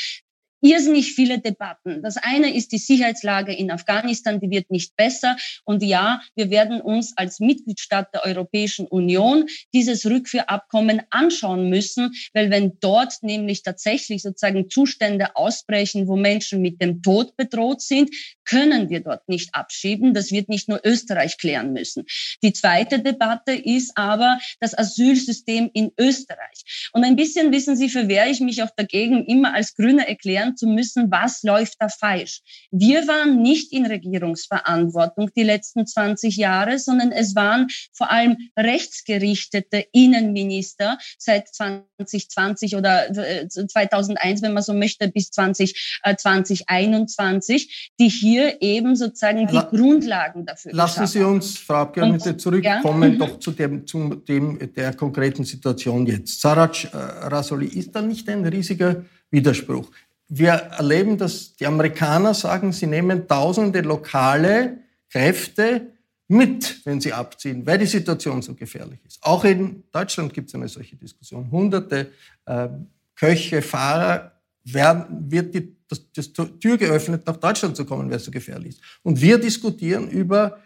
irrsinnig 0.67 1.13
viele 1.13 1.39
Debatten. 1.39 2.03
Das 2.03 2.17
eine 2.17 2.55
ist 2.55 2.73
die 2.73 2.79
Sicherheitslage 2.79 3.55
in 3.55 3.71
Afghanistan, 3.71 4.41
die 4.41 4.51
wird 4.51 4.71
nicht 4.71 4.97
besser. 4.97 5.37
Und 5.65 5.83
ja, 5.83 6.21
wir 6.35 6.51
werden 6.51 6.81
uns 6.81 7.17
als 7.17 7.39
Mitgliedstaat 7.39 8.13
der 8.13 8.25
Europäischen 8.25 8.87
Union 8.87 9.47
dieses 9.73 10.05
Rückführabkommen 10.07 11.03
anschauen 11.11 11.69
müssen, 11.69 12.13
weil 12.35 12.51
wenn 12.51 12.79
dort 12.81 13.23
nämlich 13.23 13.63
tatsächlich 13.63 14.23
sozusagen 14.23 14.69
Zustände 14.69 15.37
ausbrechen, 15.37 16.09
wo 16.09 16.17
Menschen 16.17 16.61
mit 16.63 16.83
dem 16.83 17.01
Tod 17.01 17.37
bedroht 17.37 17.81
sind, 17.81 18.11
können 18.45 18.91
wir 18.91 19.01
dort 19.01 19.29
nicht 19.29 19.55
abschieben. 19.55 20.15
Das 20.15 20.33
wird 20.33 20.49
nicht 20.49 20.69
nur 20.69 20.81
Österreich 20.85 21.39
klären 21.39 21.73
müssen. 21.73 22.05
Die 22.43 22.53
zweite 22.53 23.01
Debatte 23.01 23.53
ist 23.53 23.93
aber 23.97 24.39
das 24.61 24.77
Asylsystem 24.77 25.71
in 25.73 25.93
Österreich. 25.99 26.91
Und 26.93 27.05
ein 27.05 27.17
bisschen 27.17 27.53
wissen 27.53 27.77
Sie, 27.77 27.89
verwehre 27.89 28.29
ich 28.29 28.41
mich 28.41 28.63
auch 28.63 28.71
dagegen, 28.77 29.25
immer 29.27 29.55
als 29.55 29.75
Grüne 29.75 30.09
erklären 30.09 30.56
zu 30.57 30.67
müssen, 30.67 31.11
was 31.11 31.43
läuft 31.43 31.77
da 31.79 31.89
falsch. 31.89 32.41
Wir 32.71 33.07
waren 33.07 33.43
nicht 33.43 33.73
in 33.73 33.87
Regierungsverantwortung 33.87 35.31
die 35.37 35.43
letzten 35.43 35.87
20 35.87 36.37
Jahre, 36.37 36.79
sondern 36.79 37.13
es 37.13 37.35
waren 37.35 37.69
vor 37.93 38.11
allem 38.11 38.37
rechtsgerichtete 38.59 39.87
Innenminister 39.93 40.99
seit 41.19 41.49
2020 41.49 42.77
oder 42.77 43.13
2001, 43.49 44.41
äh, 44.41 44.43
wenn 44.43 44.55
man 44.55 44.63
so 44.63 44.75
möchte, 44.75 45.09
bis 45.09 45.31
20, 45.31 46.01
äh, 46.03 46.17
2021, 46.17 47.93
die 47.99 48.09
hier 48.09 48.61
eben 48.63 48.97
sozusagen 48.97 49.47
die 49.47 49.55
La 49.55 49.63
Grundlagen 49.63 50.47
dafür 50.47 50.73
Lassen 50.73 51.07
Sie 51.07 51.23
uns, 51.23 51.59
Frau 51.59 51.75
Abgeordnete, 51.75 52.37
zurückkommen 52.37 53.13
ja? 53.13 53.19
doch 53.19 53.39
zu 53.39 53.53
dem, 53.53 53.87
zu 53.87 54.15
dem 54.17 54.59
der 54.75 54.95
konkreten 54.95 55.45
Situation 55.45 56.07
jetzt. 56.07 56.41
Saraj 56.41 56.85
äh, 56.85 56.97
Rasoli, 56.97 57.67
ist 57.67 57.95
da 57.95 58.03
nicht 58.03 58.29
ein 58.29 58.45
riesiger 58.45 59.05
Widerspruch? 59.31 59.91
Wir 60.29 60.51
erleben, 60.51 61.19
dass 61.19 61.55
die 61.57 61.67
Amerikaner 61.67 62.35
sagen, 62.35 62.73
sie 62.73 62.87
nehmen 62.87 63.29
tausende 63.29 63.81
lokale 63.81 64.79
Kräfte 65.09 65.93
mit, 66.29 66.85
wenn 66.85 67.01
sie 67.01 67.13
abziehen, 67.13 67.65
weil 67.67 67.79
die 67.79 67.87
Situation 67.87 68.43
so 68.43 68.55
gefährlich 68.55 68.99
ist. 69.07 69.23
Auch 69.23 69.45
in 69.45 69.85
Deutschland 69.93 70.35
gibt 70.35 70.49
es 70.49 70.55
eine 70.55 70.69
solche 70.69 70.97
Diskussion. 70.97 71.51
Hunderte 71.51 72.11
äh, 72.47 72.69
Köche, 73.15 73.63
Fahrer 73.63 74.33
werden, 74.65 75.31
wird 75.31 75.55
die 75.55 75.77
das, 75.89 76.01
das 76.13 76.33
Tür 76.33 76.77
geöffnet, 76.77 77.25
nach 77.27 77.37
Deutschland 77.37 77.77
zu 77.77 77.85
kommen, 77.85 78.11
weil 78.11 78.17
es 78.17 78.25
so 78.25 78.33
gefährlich 78.33 78.71
ist. 78.71 78.83
Und 79.03 79.21
wir 79.21 79.39
diskutieren 79.39 80.09
über 80.11 80.59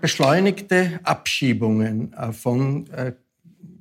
beschleunigte 0.00 1.00
Abschiebungen 1.02 2.12
äh, 2.12 2.32
von 2.32 2.88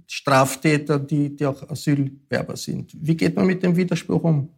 Straftätern, 0.07 1.07
die, 1.07 1.35
die 1.35 1.45
auch 1.45 1.69
Asylwerber 1.69 2.55
sind. 2.55 2.91
Wie 2.95 3.15
geht 3.15 3.35
man 3.35 3.47
mit 3.47 3.63
dem 3.63 3.75
Widerspruch 3.75 4.23
um? 4.23 4.49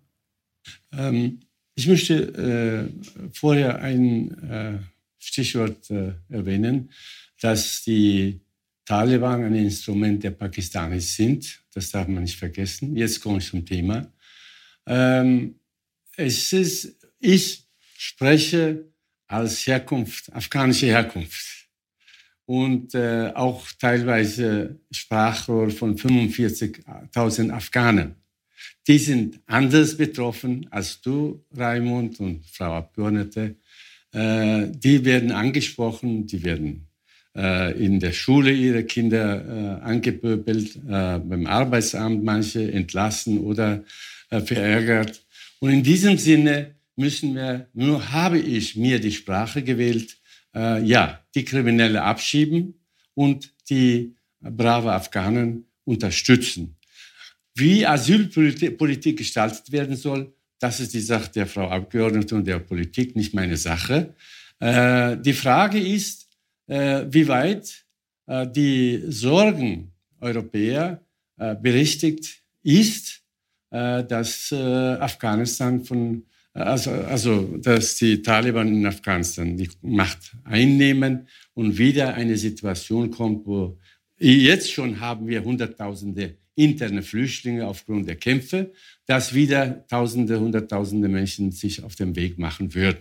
Ähm, 0.92 1.40
ich 1.76 1.88
möchte 1.88 2.90
äh, 2.94 3.30
vorher 3.34 3.80
ein 3.82 4.44
äh, 4.44 4.80
Stichwort 5.20 5.90
äh, 5.92 6.14
erwähnen, 6.30 6.92
dass 7.40 7.84
die 7.84 8.40
Taliban 8.86 9.44
ein 9.44 9.56
Instrument 9.56 10.24
der 10.24 10.32
Pakistanis 10.32 11.16
sind. 11.16 11.62
Das 11.74 11.92
darf 11.92 12.08
man 12.08 12.24
nicht 12.24 12.38
vergessen. 12.38 12.96
Jetzt 12.96 13.22
komme 13.22 13.38
ich 13.40 13.48
zum 13.48 13.66
Thema. 13.66 14.12
Ähm, 14.86 15.60
es 16.16 16.52
ist, 16.54 16.98
ich 17.20 17.68
spreche 17.98 18.86
als 19.28 19.68
Herkunft, 19.68 20.34
afghanische 20.34 20.88
Herkunft 20.88 21.57
und 22.48 22.96
äh, 22.96 23.32
auch 23.36 23.66
teilweise 23.78 24.80
Sprachrohr 24.90 25.70
von 25.70 25.98
45.000 25.98 27.52
Afghanen. 27.52 28.16
Die 28.88 28.98
sind 28.98 29.40
anders 29.46 29.98
betroffen 29.98 30.66
als 30.72 31.02
du, 31.02 31.44
Raimund 31.56 32.22
und 32.22 32.46
Frau 32.46 32.78
Abgeordnete. 32.78 33.56
Äh, 34.14 34.68
die 34.70 35.04
werden 35.04 35.34
angesprochen, 35.34 36.26
die 36.26 36.42
werden 36.46 36.88
äh, 37.36 37.78
in 37.84 38.00
der 38.00 38.14
Schule 38.14 38.54
ihre 38.54 38.86
Kinder 38.86 39.82
äh, 39.82 39.84
angepöbelt, 39.84 40.78
äh, 40.78 41.20
beim 41.20 41.48
Arbeitsamt 41.48 42.24
manche 42.24 42.72
entlassen 42.72 43.42
oder 43.42 43.84
äh, 44.30 44.40
verärgert. 44.40 45.22
Und 45.60 45.72
in 45.72 45.84
diesem 45.84 46.18
Sinne 46.18 46.76
müssen 46.96 47.36
wir, 47.36 47.68
nur 47.74 48.14
habe 48.14 48.40
ich 48.40 48.78
mir 48.78 49.02
die 49.02 49.12
Sprache 49.12 49.64
gewählt, 49.64 50.18
äh, 50.56 50.84
ja, 50.84 51.24
die 51.36 51.46
Kriminelle 51.46 52.02
abschieben 52.02 52.76
und 53.14 53.54
die 53.70 54.16
brave 54.40 54.92
Afghanen 54.94 55.66
unterstützen. 55.86 56.76
Wie 57.56 57.86
Asylpolitik 57.86 59.18
gestaltet 59.18 59.72
werden 59.72 59.96
soll, 59.96 60.34
das 60.60 60.80
ist 60.80 60.94
die 60.94 61.02
Sache 61.02 61.32
der 61.32 61.48
Frau 61.48 61.70
Abgeordnete 61.70 62.36
und 62.36 62.46
der 62.46 62.60
Politik, 62.60 63.16
nicht 63.16 63.34
meine 63.34 63.58
Sache. 63.58 64.16
Äh, 64.60 65.18
die 65.18 65.34
Frage 65.34 65.80
ist, 65.80 66.28
äh, 66.68 67.06
wie 67.10 67.28
weit 67.28 67.86
äh, 68.28 68.48
die 68.48 69.04
Sorgen 69.08 69.92
Europäer 70.20 71.02
äh, 71.38 71.56
berechtigt 71.56 72.42
ist, 72.64 73.22
äh, 73.70 74.04
dass 74.04 74.52
äh, 74.52 74.56
Afghanistan 74.56 75.84
von 75.84 76.24
also, 76.58 76.92
also, 76.92 77.58
dass 77.58 77.96
die 77.98 78.22
Taliban 78.22 78.68
in 78.68 78.86
Afghanistan 78.86 79.56
die 79.56 79.70
Macht 79.82 80.36
einnehmen 80.44 81.28
und 81.54 81.78
wieder 81.78 82.16
eine 82.16 82.36
Situation 82.38 83.12
kommt, 83.12 83.46
wo 83.46 83.78
jetzt 84.18 84.72
schon 84.72 85.00
haben 85.00 85.28
wir 85.28 85.44
Hunderttausende 85.44 86.38
interne 86.56 87.04
Flüchtlinge 87.04 87.68
aufgrund 87.68 88.08
der 88.08 88.16
Kämpfe, 88.16 88.72
dass 89.06 89.34
wieder 89.34 89.86
Tausende, 89.88 90.40
Hunderttausende 90.40 91.08
Menschen 91.08 91.52
sich 91.52 91.84
auf 91.84 91.96
den 91.96 92.16
Weg 92.16 92.40
machen 92.40 92.74
würden. 92.74 92.98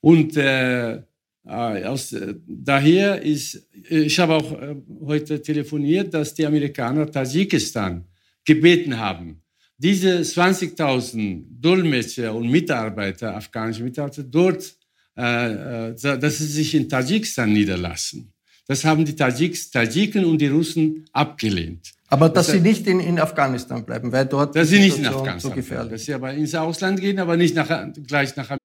Und 0.00 0.36
äh, 0.36 1.02
aus, 1.44 2.12
äh, 2.12 2.34
daher 2.46 3.22
ist, 3.22 3.68
ich 3.72 4.18
habe 4.18 4.34
auch 4.34 4.52
äh, 4.60 4.76
heute 5.04 5.42
telefoniert, 5.42 6.14
dass 6.14 6.34
die 6.34 6.46
Amerikaner 6.46 7.10
Tadschikistan 7.10 8.06
gebeten 8.44 8.98
haben, 8.98 9.42
diese 9.78 10.20
20.000 10.20 11.44
Dolmetscher 11.60 12.34
und 12.34 12.48
Mitarbeiter, 12.50 13.36
afghanische 13.36 13.82
Mitarbeiter, 13.82 14.22
dort, 14.22 14.74
äh, 15.16 15.90
äh, 15.90 15.94
dass 15.94 16.38
sie 16.38 16.46
sich 16.46 16.74
in 16.74 16.88
Tadschikistan 16.88 17.52
niederlassen. 17.52 18.32
Das 18.68 18.84
haben 18.84 19.04
die 19.04 19.14
Tadschiks, 19.14 19.70
Tadschiken 19.70 20.24
und 20.24 20.38
die 20.38 20.48
Russen 20.48 21.06
abgelehnt. 21.12 21.92
Aber 22.08 22.28
dass 22.28 22.46
das, 22.46 22.56
sie 22.56 22.60
nicht 22.60 22.86
in, 22.86 23.00
in 23.00 23.18
Afghanistan 23.18 23.84
bleiben, 23.84 24.10
weil 24.10 24.26
dort 24.26 24.56
dass 24.56 24.68
sie 24.68 24.78
nicht 24.78 24.98
in 24.98 25.06
Afghanistan 25.06 25.50
so 25.50 25.50
gefährlich. 25.50 25.68
Bleiben, 25.68 25.90
dass 25.90 26.04
sie 26.04 26.14
aber 26.14 26.32
ins 26.32 26.54
Ausland 26.54 27.00
gehen, 27.00 27.18
aber 27.18 27.36
nicht 27.36 27.54
nach, 27.54 27.86
gleich 28.06 28.34
nach. 28.36 28.56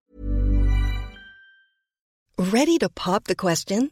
Ready 2.37 2.79
to 2.79 2.87
pop 2.93 3.27
the 3.27 3.35
question? 3.35 3.91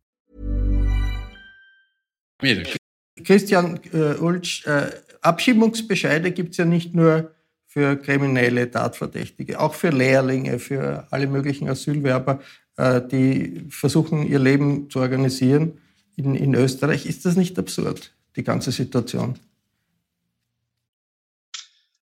Christian 3.23 3.79
äh, 3.93 4.15
Ulsch, 4.19 4.65
äh, 4.65 4.89
Abschiebungsbescheide 5.21 6.31
gibt 6.31 6.51
es 6.51 6.57
ja 6.57 6.65
nicht 6.65 6.93
nur 6.95 7.33
für 7.67 7.95
kriminelle 7.95 8.69
Tatverdächtige, 8.69 9.59
auch 9.59 9.75
für 9.75 9.91
Lehrlinge, 9.91 10.59
für 10.59 11.07
alle 11.11 11.27
möglichen 11.27 11.69
Asylwerber, 11.69 12.41
äh, 12.77 13.01
die 13.01 13.65
versuchen, 13.69 14.27
ihr 14.27 14.39
Leben 14.39 14.89
zu 14.89 14.99
organisieren 14.99 15.79
in, 16.15 16.35
in 16.35 16.53
Österreich. 16.53 17.05
Ist 17.05 17.25
das 17.25 17.37
nicht 17.37 17.57
absurd, 17.57 18.13
die 18.35 18.43
ganze 18.43 18.71
Situation? 18.71 19.39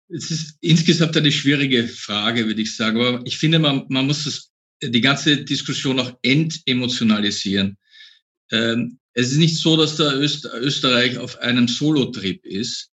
Es 0.10 0.32
ist 0.32 0.58
insgesamt 0.62 1.18
eine 1.18 1.32
schwierige 1.32 1.86
Frage, 1.88 2.46
würde 2.46 2.62
ich 2.62 2.76
sagen. 2.76 3.00
Aber 3.02 3.22
ich 3.26 3.38
finde, 3.38 3.60
man, 3.60 3.86
man 3.90 4.08
muss 4.08 4.24
das, 4.24 4.54
die 4.82 5.02
ganze 5.02 5.44
Diskussion 5.44 6.00
auch 6.00 6.18
entemotionalisieren. 6.22 7.78
Ähm, 8.52 9.00
es 9.18 9.32
ist 9.32 9.38
nicht 9.38 9.58
so, 9.58 9.76
dass 9.76 9.96
der 9.96 10.14
Öst 10.14 10.46
Österreich 10.46 11.18
auf 11.18 11.40
einem 11.40 11.68
Solotrip 11.68 12.46
ist. 12.46 12.92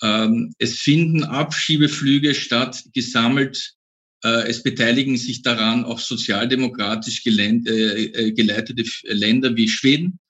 Ähm, 0.00 0.54
es 0.58 0.78
finden 0.78 1.24
Abschiebeflüge 1.24 2.36
statt, 2.36 2.84
gesammelt. 2.94 3.74
Äh, 4.22 4.46
es 4.48 4.62
beteiligen 4.62 5.16
sich 5.16 5.42
daran 5.42 5.84
auch 5.84 5.98
sozialdemokratisch 5.98 7.26
äh, 7.26 7.30
äh, 7.30 8.32
geleitete 8.32 8.84
Länder 9.08 9.56
wie 9.56 9.68
Schweden. 9.68 10.20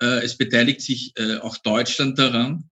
Äh, 0.00 0.24
es 0.24 0.38
beteiligt 0.38 0.80
sich 0.80 1.12
äh, 1.16 1.36
auch 1.36 1.58
Deutschland 1.58 2.18
daran. 2.18 2.70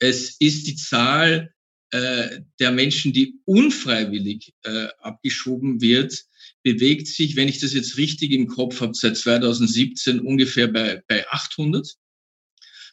Es 0.00 0.34
ist 0.40 0.66
die 0.66 0.74
Zahl 0.74 1.54
äh, 1.92 2.40
der 2.58 2.72
Menschen, 2.72 3.12
die 3.12 3.38
unfreiwillig 3.44 4.52
abgeschoben 4.98 5.80
wird, 5.80 6.24
bewegt 6.64 7.06
sich, 7.06 7.36
wenn 7.36 7.48
ich 7.48 7.60
das 7.60 7.74
jetzt 7.74 7.96
richtig 7.98 8.32
im 8.32 8.48
Kopf 8.48 8.80
habe, 8.80 8.94
seit 8.94 9.16
2017 9.16 10.18
ungefähr 10.18 10.66
bei, 10.66 11.02
bei 11.06 11.28
800. 11.28 11.94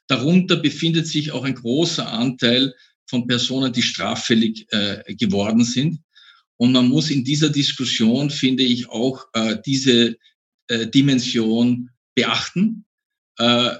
Darunter 0.07 0.57
befindet 0.57 1.07
sich 1.07 1.31
auch 1.31 1.45
ein 1.45 1.55
großer 1.55 2.11
Anteil 2.11 2.75
von 3.07 3.25
Personen, 3.27 3.73
die 3.73 3.81
straffällig 3.81 4.67
äh, 4.71 5.15
geworden 5.15 5.63
sind. 5.63 5.99
Und 6.57 6.73
man 6.73 6.89
muss 6.89 7.09
in 7.09 7.23
dieser 7.23 7.49
Diskussion, 7.49 8.29
finde 8.29 8.63
ich, 8.63 8.89
auch 8.89 9.25
äh, 9.33 9.57
diese 9.65 10.17
äh, 10.67 10.87
Dimension 10.87 11.89
beachten, 12.13 12.85
äh, 13.37 13.77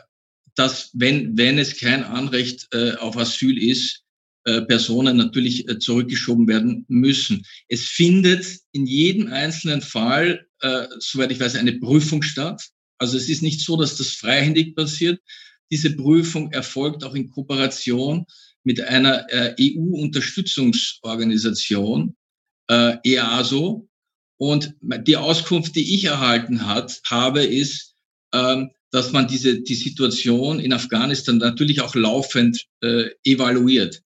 dass 0.56 0.90
wenn, 0.94 1.38
wenn 1.38 1.60
es 1.60 1.78
kein 1.78 2.04
Anrecht 2.04 2.68
äh, 2.74 2.94
auf 2.94 3.18
Asyl 3.18 3.58
ist, 3.58 4.01
Personen 4.44 5.18
natürlich 5.18 5.68
äh, 5.70 5.80
zurückgeschoben 5.80 6.48
werden 6.48 6.86
müssen. 6.88 7.46
Es 7.68 7.86
findet 7.86 8.46
in 8.72 8.86
jedem 8.86 9.32
einzelnen 9.32 9.82
Fall, 9.82 10.48
äh, 10.62 10.88
soweit 11.00 11.32
ich 11.32 11.40
weiß, 11.40 11.56
eine 11.56 11.74
Prüfung 11.74 12.24
statt. 12.24 12.70
Also 12.98 13.18
es 13.18 13.30
ist 13.30 13.42
nicht 13.42 13.62
so, 13.62 13.78
dass 13.78 13.98
das 13.98 14.10
freihändig 14.10 14.76
passiert, 14.76 15.20
diese 15.72 15.96
Prüfung 15.96 16.52
erfolgt 16.52 17.04
auch 17.04 17.16
in 17.16 17.30
Kooperation 17.30 18.26
mit 18.64 18.80
einer 18.82 19.28
äh, 19.32 19.56
EU-Unterstützungsorganisation, 19.60 22.16
äh, 22.68 22.98
EASO. 23.04 23.88
Und 24.38 24.76
die 24.82 25.18
Auskunft, 25.18 25.76
die 25.76 25.96
ich 25.96 26.04
erhalten 26.06 26.68
hat, 26.68 27.02
habe, 27.06 27.44
ist, 27.44 27.96
ähm, 28.34 28.70
dass 28.92 29.12
man 29.14 29.28
diese, 29.28 29.62
die 29.62 29.76
Situation 29.76 30.60
in 30.60 30.74
Afghanistan 30.74 31.38
natürlich 31.38 31.82
auch 31.82 31.96
laufend 31.96 32.68
äh, 32.82 33.10
evaluiert. 33.24 34.04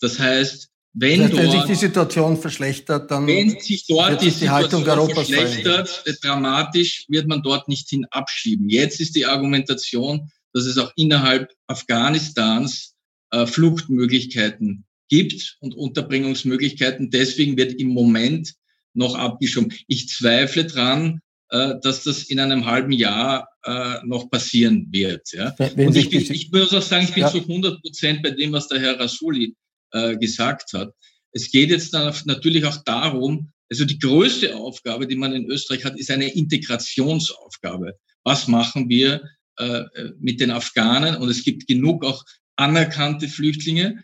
Das 0.00 0.18
heißt, 0.18 0.68
wenn, 0.96 1.20
das 1.20 1.32
heißt, 1.32 1.38
wenn 1.38 1.50
sich 1.50 1.64
die 1.64 1.74
Situation 1.74 2.36
verschlechtert, 2.36 3.10
dann 3.10 3.26
wenn 3.26 3.58
sich 3.58 3.84
dort 3.86 4.22
die, 4.22 4.30
die 4.30 4.48
Haltung 4.48 4.86
Europas 4.86 5.28
verschlechtert, 5.28 6.02
sein. 6.04 6.16
dramatisch 6.22 7.06
wird 7.08 7.26
man 7.26 7.42
dort 7.42 7.68
nicht 7.68 7.88
hin 7.88 8.06
abschieben. 8.10 8.68
Jetzt 8.68 9.00
ist 9.00 9.16
die 9.16 9.26
Argumentation, 9.26 10.30
dass 10.52 10.66
es 10.66 10.78
auch 10.78 10.92
innerhalb 10.94 11.50
Afghanistans 11.66 12.94
äh, 13.32 13.44
Fluchtmöglichkeiten 13.44 14.84
gibt 15.08 15.56
und 15.60 15.74
Unterbringungsmöglichkeiten. 15.74 17.10
Deswegen 17.10 17.56
wird 17.56 17.72
im 17.74 17.88
Moment 17.88 18.54
noch 18.94 19.16
abgeschoben. 19.16 19.72
Ich 19.88 20.08
zweifle 20.08 20.64
dran, 20.64 21.20
äh, 21.50 21.74
dass 21.82 22.04
das 22.04 22.22
in 22.24 22.38
einem 22.38 22.66
halben 22.66 22.92
Jahr 22.92 23.48
äh, 23.64 23.96
noch 24.04 24.30
passieren 24.30 24.86
wird. 24.92 25.32
Ja? 25.32 25.54
Wenn 25.58 25.88
und 25.88 25.96
ich, 25.96 26.12
ich, 26.12 26.30
ich 26.30 26.52
muss 26.52 26.72
auch 26.72 26.82
sagen, 26.82 27.04
ich 27.04 27.14
bin 27.14 27.22
ja. 27.22 27.30
zu 27.30 27.38
100 27.38 27.82
Prozent 27.82 28.22
bei 28.22 28.30
dem, 28.30 28.52
was 28.52 28.68
der 28.68 28.80
Herr 28.80 29.00
Rasuli 29.00 29.56
äh, 29.94 30.16
gesagt 30.18 30.74
hat. 30.74 30.92
Es 31.32 31.50
geht 31.50 31.70
jetzt 31.70 31.94
dann 31.94 32.14
natürlich 32.26 32.66
auch 32.66 32.76
darum, 32.84 33.52
also 33.70 33.84
die 33.84 33.98
größte 33.98 34.54
Aufgabe, 34.54 35.06
die 35.06 35.16
man 35.16 35.32
in 35.32 35.46
Österreich 35.46 35.84
hat, 35.84 35.98
ist 35.98 36.10
eine 36.10 36.28
Integrationsaufgabe. 36.28 37.98
Was 38.22 38.46
machen 38.46 38.88
wir 38.88 39.22
äh, 39.56 39.84
mit 40.18 40.40
den 40.40 40.50
Afghanen 40.50 41.16
und 41.16 41.28
es 41.28 41.44
gibt 41.44 41.66
genug 41.66 42.04
auch 42.04 42.24
anerkannte 42.56 43.28
Flüchtlinge. 43.28 44.02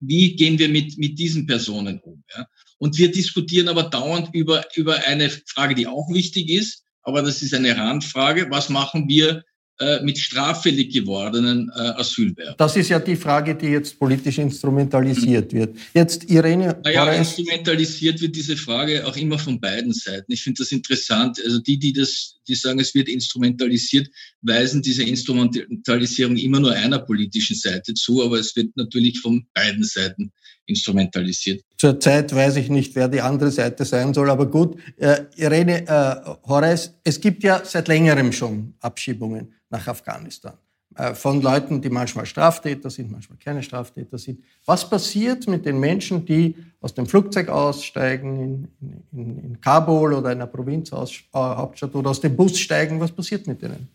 Wie 0.00 0.36
gehen 0.36 0.58
wir 0.58 0.68
mit, 0.68 0.98
mit 0.98 1.18
diesen 1.18 1.46
Personen 1.46 2.00
um? 2.00 2.22
Ja? 2.34 2.46
Und 2.78 2.96
wir 2.98 3.10
diskutieren 3.10 3.68
aber 3.68 3.84
dauernd 3.84 4.32
über, 4.32 4.64
über 4.76 5.04
eine 5.06 5.30
Frage, 5.30 5.74
die 5.74 5.86
auch 5.86 6.08
wichtig 6.12 6.48
ist, 6.48 6.84
aber 7.02 7.22
das 7.22 7.42
ist 7.42 7.54
eine 7.54 7.76
Randfrage. 7.76 8.48
Was 8.50 8.68
machen 8.68 9.08
wir 9.08 9.44
mit 10.02 10.18
straffällig 10.18 10.92
gewordenen 10.92 11.70
äh, 11.74 11.80
Asylbewerbern. 11.80 12.56
Das 12.58 12.76
ist 12.76 12.88
ja 12.88 12.98
die 12.98 13.16
Frage, 13.16 13.54
die 13.54 13.68
jetzt 13.68 13.98
politisch 13.98 14.38
instrumentalisiert 14.38 15.52
wird. 15.52 15.76
Jetzt 15.94 16.28
Irene. 16.30 16.80
Naja, 16.82 17.12
instrumentalisiert 17.12 18.20
wird 18.20 18.34
diese 18.34 18.56
Frage 18.56 19.06
auch 19.06 19.16
immer 19.16 19.38
von 19.38 19.60
beiden 19.60 19.92
Seiten. 19.92 20.32
Ich 20.32 20.42
finde 20.42 20.58
das 20.58 20.72
interessant. 20.72 21.40
Also 21.44 21.60
die, 21.60 21.78
die 21.78 21.92
das, 21.92 22.40
die 22.48 22.54
sagen, 22.54 22.80
es 22.80 22.94
wird 22.94 23.08
instrumentalisiert, 23.08 24.08
weisen 24.42 24.82
diese 24.82 25.04
Instrumentalisierung 25.04 26.36
immer 26.36 26.60
nur 26.60 26.72
einer 26.72 26.98
politischen 26.98 27.56
Seite 27.56 27.94
zu, 27.94 28.24
aber 28.24 28.38
es 28.38 28.56
wird 28.56 28.76
natürlich 28.76 29.20
von 29.20 29.46
beiden 29.54 29.84
Seiten 29.84 30.32
instrumentalisiert. 30.66 31.62
Zurzeit 31.78 32.34
weiß 32.34 32.56
ich 32.56 32.70
nicht, 32.70 32.96
wer 32.96 33.06
die 33.06 33.20
andere 33.20 33.52
Seite 33.52 33.84
sein 33.84 34.12
soll, 34.12 34.30
aber 34.30 34.46
gut. 34.46 34.80
Äh, 34.96 35.26
Irene 35.36 35.86
äh, 35.86 36.48
Horace, 36.48 36.92
es 37.04 37.20
gibt 37.20 37.44
ja 37.44 37.64
seit 37.64 37.86
längerem 37.86 38.32
schon 38.32 38.74
Abschiebungen 38.80 39.54
nach 39.70 39.86
Afghanistan. 39.86 40.54
Äh, 40.96 41.14
von 41.14 41.40
Leuten, 41.40 41.80
die 41.80 41.88
manchmal 41.88 42.26
Straftäter 42.26 42.90
sind, 42.90 43.12
manchmal 43.12 43.38
keine 43.38 43.62
Straftäter 43.62 44.18
sind. 44.18 44.42
Was 44.64 44.90
passiert 44.90 45.46
mit 45.46 45.64
den 45.64 45.78
Menschen, 45.78 46.26
die 46.26 46.56
aus 46.80 46.94
dem 46.94 47.06
Flugzeug 47.06 47.48
aussteigen 47.48 48.68
in, 48.80 49.02
in, 49.12 49.38
in 49.44 49.60
Kabul 49.60 50.14
oder 50.14 50.30
einer 50.30 50.48
Provinzhauptstadt 50.48 51.94
oder 51.94 52.10
aus 52.10 52.20
dem 52.20 52.34
Bus 52.34 52.58
steigen? 52.58 52.98
Was 52.98 53.12
passiert 53.12 53.46
mit 53.46 53.62
denen? 53.62 53.88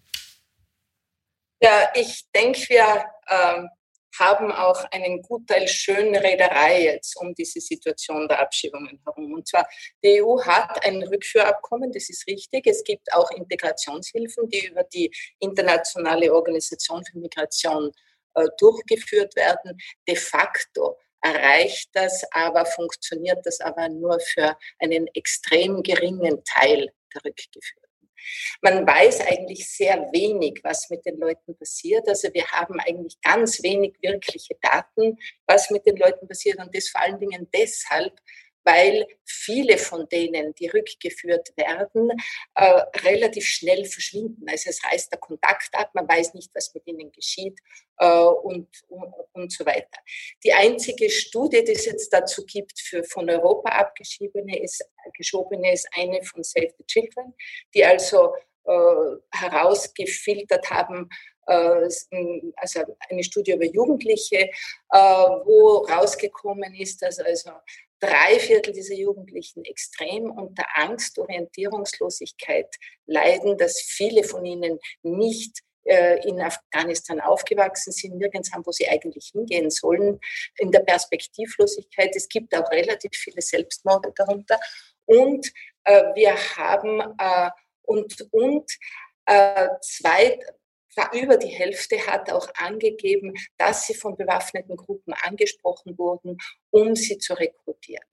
Ja, 1.61 1.89
ich 1.95 2.25
denke, 2.33 2.59
wir 2.69 3.05
ähm, 3.29 3.67
haben 4.19 4.51
auch 4.51 4.83
einen 4.91 5.21
Gutteil 5.21 5.67
Schönrederei 5.67 6.83
jetzt 6.83 7.15
um 7.17 7.33
diese 7.33 7.59
Situation 7.59 8.27
der 8.27 8.39
Abschiebungen 8.39 8.99
herum. 9.05 9.33
Und 9.33 9.47
zwar, 9.47 9.67
die 10.03 10.21
EU 10.21 10.41
hat 10.43 10.85
ein 10.85 11.03
Rückführabkommen, 11.03 11.91
das 11.91 12.09
ist 12.09 12.27
richtig. 12.27 12.67
Es 12.67 12.83
gibt 12.83 13.11
auch 13.13 13.29
Integrationshilfen, 13.31 14.49
die 14.49 14.67
über 14.67 14.83
die 14.83 15.11
Internationale 15.39 16.33
Organisation 16.33 17.03
für 17.05 17.17
Migration 17.17 17.91
äh, 18.35 18.47
durchgeführt 18.57 19.35
werden. 19.35 19.77
De 20.07 20.15
facto 20.15 20.97
erreicht 21.21 21.89
das 21.93 22.23
aber, 22.31 22.65
funktioniert 22.65 23.45
das 23.45 23.61
aber 23.61 23.89
nur 23.89 24.19
für 24.19 24.57
einen 24.79 25.07
extrem 25.13 25.81
geringen 25.81 26.43
Teil 26.43 26.91
der 27.13 27.25
Rückgeführten. 27.25 27.82
Man 28.61 28.85
weiß 28.85 29.21
eigentlich 29.21 29.67
sehr 29.69 29.97
wenig, 30.13 30.59
was 30.63 30.89
mit 30.89 31.05
den 31.05 31.19
Leuten 31.19 31.57
passiert. 31.57 32.07
Also 32.07 32.29
wir 32.33 32.45
haben 32.47 32.79
eigentlich 32.79 33.19
ganz 33.21 33.61
wenig 33.63 33.95
wirkliche 34.01 34.55
Daten, 34.61 35.17
was 35.47 35.69
mit 35.69 35.85
den 35.85 35.97
Leuten 35.97 36.27
passiert. 36.27 36.59
Und 36.59 36.75
das 36.75 36.89
vor 36.89 37.01
allen 37.01 37.19
Dingen 37.19 37.49
deshalb, 37.53 38.13
weil 38.63 39.05
viele 39.25 39.77
von 39.77 40.07
denen, 40.09 40.53
die 40.55 40.67
rückgeführt 40.67 41.53
werden, 41.55 42.11
äh, 42.55 42.81
relativ 43.05 43.45
schnell 43.45 43.85
verschwinden. 43.85 44.45
Also 44.47 44.69
es 44.69 44.83
reißt 44.83 45.11
der 45.11 45.19
Kontakt 45.19 45.69
ab, 45.73 45.91
man 45.93 46.07
weiß 46.07 46.33
nicht, 46.33 46.51
was 46.53 46.73
mit 46.73 46.87
ihnen 46.87 47.11
geschieht 47.11 47.59
äh, 47.97 48.07
und, 48.07 48.67
und, 48.87 49.13
und 49.33 49.51
so 49.51 49.65
weiter. 49.65 49.99
Die 50.43 50.53
einzige 50.53 51.09
Studie, 51.09 51.63
die 51.63 51.73
es 51.73 51.85
jetzt 51.85 52.11
dazu 52.11 52.45
gibt 52.45 52.79
für 52.79 53.03
von 53.03 53.29
Europa 53.29 53.69
abgeschobene, 53.69 54.61
ist, 54.61 54.85
geschobene, 55.17 55.73
ist 55.73 55.87
eine 55.95 56.23
von 56.23 56.43
Save 56.43 56.73
the 56.77 56.85
Children, 56.85 57.33
die 57.73 57.83
also 57.83 58.33
äh, 58.65 59.17
herausgefiltert 59.31 60.69
haben, 60.69 61.09
äh, 61.47 61.89
also 62.55 62.79
eine 63.09 63.23
Studie 63.23 63.53
über 63.53 63.65
Jugendliche, 63.65 64.37
äh, 64.37 64.97
wo 64.97 65.85
rausgekommen 65.89 66.73
ist, 66.75 67.01
dass 67.01 67.19
also 67.19 67.51
drei 68.03 68.37
Viertel 68.39 68.73
dieser 68.73 68.95
Jugendlichen 68.95 69.63
extrem 69.63 70.29
unter 70.29 70.65
Angst, 70.75 71.17
Orientierungslosigkeit 71.17 72.67
leiden, 73.05 73.57
dass 73.57 73.79
viele 73.79 74.25
von 74.25 74.45
ihnen 74.45 74.77
nicht 75.03 75.59
äh, 75.85 76.27
in 76.27 76.41
Afghanistan 76.41 77.21
aufgewachsen 77.21 77.93
sind, 77.93 78.17
nirgends 78.17 78.51
haben, 78.51 78.65
wo 78.65 78.71
sie 78.71 78.89
eigentlich 78.89 79.31
hingehen 79.33 79.69
sollen, 79.69 80.19
in 80.57 80.71
der 80.71 80.81
Perspektivlosigkeit. 80.81 82.13
Es 82.15 82.27
gibt 82.27 82.53
auch 82.55 82.69
relativ 82.71 83.11
viele 83.13 83.41
Selbstmorde 83.41 84.11
darunter. 84.15 84.59
Und 85.05 85.51
äh, 85.85 86.03
wir 86.15 86.35
haben 86.57 86.99
äh, 87.17 87.51
und, 87.83 88.27
und 88.31 88.69
äh, 89.25 89.69
zwei, 89.81 90.39
über 91.13 91.37
die 91.37 91.47
Hälfte 91.47 92.05
hat 92.07 92.31
auch 92.31 92.47
angegeben, 92.55 93.33
dass 93.57 93.87
sie 93.87 93.93
von 93.93 94.15
bewaffneten 94.15 94.75
Gruppen 94.75 95.13
angesprochen 95.13 95.97
wurden, 95.97 96.37
um 96.71 96.95
sie 96.95 97.17
zu 97.17 97.33
rekrutieren. 97.33 98.05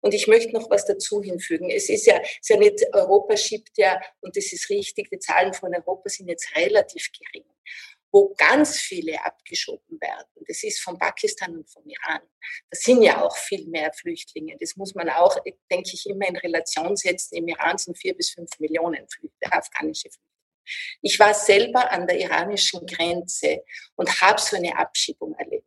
Und 0.00 0.14
ich 0.14 0.26
möchte 0.26 0.52
noch 0.52 0.70
was 0.70 0.86
dazu 0.86 1.22
hinfügen. 1.22 1.70
Es 1.70 1.88
ist 1.88 2.06
ja, 2.06 2.18
ist 2.18 2.48
ja 2.48 2.56
nicht, 2.56 2.84
Europa 2.92 3.36
schiebt 3.36 3.76
ja, 3.76 4.00
und 4.20 4.36
das 4.36 4.52
ist 4.52 4.70
richtig, 4.70 5.10
die 5.10 5.18
Zahlen 5.18 5.52
von 5.52 5.74
Europa 5.74 6.08
sind 6.08 6.28
jetzt 6.28 6.54
relativ 6.56 7.10
gering. 7.12 7.46
Wo 8.10 8.34
ganz 8.38 8.78
viele 8.78 9.22
abgeschoben 9.22 10.00
werden, 10.00 10.44
das 10.46 10.62
ist 10.64 10.80
von 10.80 10.98
Pakistan 10.98 11.58
und 11.58 11.68
vom 11.68 11.84
Iran. 11.86 12.22
Das 12.70 12.80
sind 12.80 13.02
ja 13.02 13.22
auch 13.22 13.36
viel 13.36 13.66
mehr 13.68 13.92
Flüchtlinge. 13.92 14.56
Das 14.58 14.76
muss 14.76 14.94
man 14.94 15.10
auch, 15.10 15.36
denke 15.70 15.90
ich, 15.92 16.06
immer 16.08 16.26
in 16.26 16.36
Relation 16.36 16.96
setzen. 16.96 17.36
Im 17.36 17.48
Iran 17.48 17.76
sind 17.76 17.98
vier 17.98 18.16
bis 18.16 18.30
fünf 18.30 18.58
Millionen 18.60 19.06
Flüchtlinge, 19.08 19.52
afghanische 19.52 20.08
Flüchtlinge. 20.08 20.27
Ich 21.02 21.18
war 21.18 21.34
selber 21.34 21.90
an 21.90 22.06
der 22.06 22.18
iranischen 22.18 22.86
Grenze 22.86 23.64
und 23.96 24.20
habe 24.20 24.40
so 24.40 24.56
eine 24.56 24.76
Abschiebung 24.76 25.34
erlebt. 25.34 25.64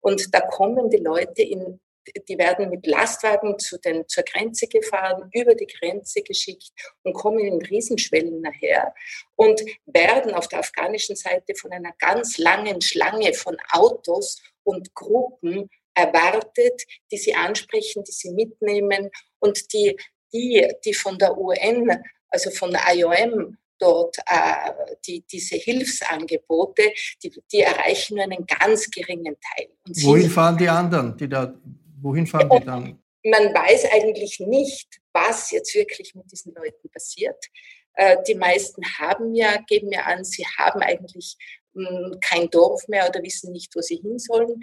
Und 0.00 0.34
da 0.34 0.40
kommen 0.40 0.90
die 0.90 0.98
Leute 0.98 1.42
in 1.42 1.80
die 2.28 2.38
werden 2.38 2.70
mit 2.70 2.86
Lastwagen 2.86 3.58
zu 3.58 3.78
den, 3.78 4.06
zur 4.08 4.24
Grenze 4.24 4.66
gefahren, 4.66 5.30
über 5.32 5.54
die 5.54 5.66
Grenze 5.66 6.22
geschickt 6.22 6.70
und 7.02 7.12
kommen 7.12 7.40
in 7.40 7.60
Riesenschwellen 7.60 8.40
nachher 8.40 8.94
und 9.36 9.60
werden 9.86 10.34
auf 10.34 10.48
der 10.48 10.60
afghanischen 10.60 11.16
Seite 11.16 11.54
von 11.54 11.72
einer 11.72 11.92
ganz 11.98 12.38
langen 12.38 12.80
Schlange 12.80 13.34
von 13.34 13.56
Autos 13.70 14.40
und 14.64 14.94
Gruppen 14.94 15.68
erwartet, 15.94 16.84
die 17.10 17.18
sie 17.18 17.34
ansprechen, 17.34 18.04
die 18.04 18.12
sie 18.12 18.30
mitnehmen 18.30 19.10
und 19.38 19.72
die, 19.72 19.96
die, 20.32 20.66
die 20.84 20.94
von 20.94 21.18
der 21.18 21.36
UN, 21.36 22.02
also 22.28 22.50
von 22.50 22.70
der 22.70 22.82
IOM 22.94 23.56
dort 23.78 24.16
äh, 24.26 24.96
die, 25.06 25.20
diese 25.22 25.56
Hilfsangebote, 25.56 26.92
die, 27.22 27.32
die 27.52 27.60
erreichen 27.60 28.16
nur 28.16 28.24
einen 28.24 28.46
ganz 28.46 28.90
geringen 28.90 29.36
Teil. 29.40 29.68
Und 29.86 30.04
wohin 30.04 30.30
fahren 30.30 30.56
die 30.56 30.68
anderen, 30.68 31.16
die 31.16 31.28
da, 31.28 31.54
wohin 32.00 32.26
fahren 32.26 32.50
die 32.50 32.64
dann? 32.64 33.02
Man 33.24 33.54
weiß 33.54 33.86
eigentlich 33.92 34.40
nicht, 34.40 35.00
was 35.12 35.50
jetzt 35.50 35.74
wirklich 35.74 36.14
mit 36.14 36.30
diesen 36.30 36.54
Leuten 36.54 36.88
passiert. 36.90 37.44
Äh, 37.94 38.16
die 38.26 38.34
meisten 38.34 38.82
haben 38.98 39.34
ja, 39.34 39.56
geben 39.66 39.88
mir 39.88 40.06
an, 40.06 40.24
sie 40.24 40.44
haben 40.56 40.80
eigentlich 40.80 41.36
hm, 41.74 42.18
kein 42.20 42.48
Dorf 42.50 42.86
mehr 42.88 43.08
oder 43.08 43.22
wissen 43.22 43.52
nicht, 43.52 43.74
wo 43.74 43.80
sie 43.80 43.96
hin 43.96 44.18
sollen. 44.18 44.60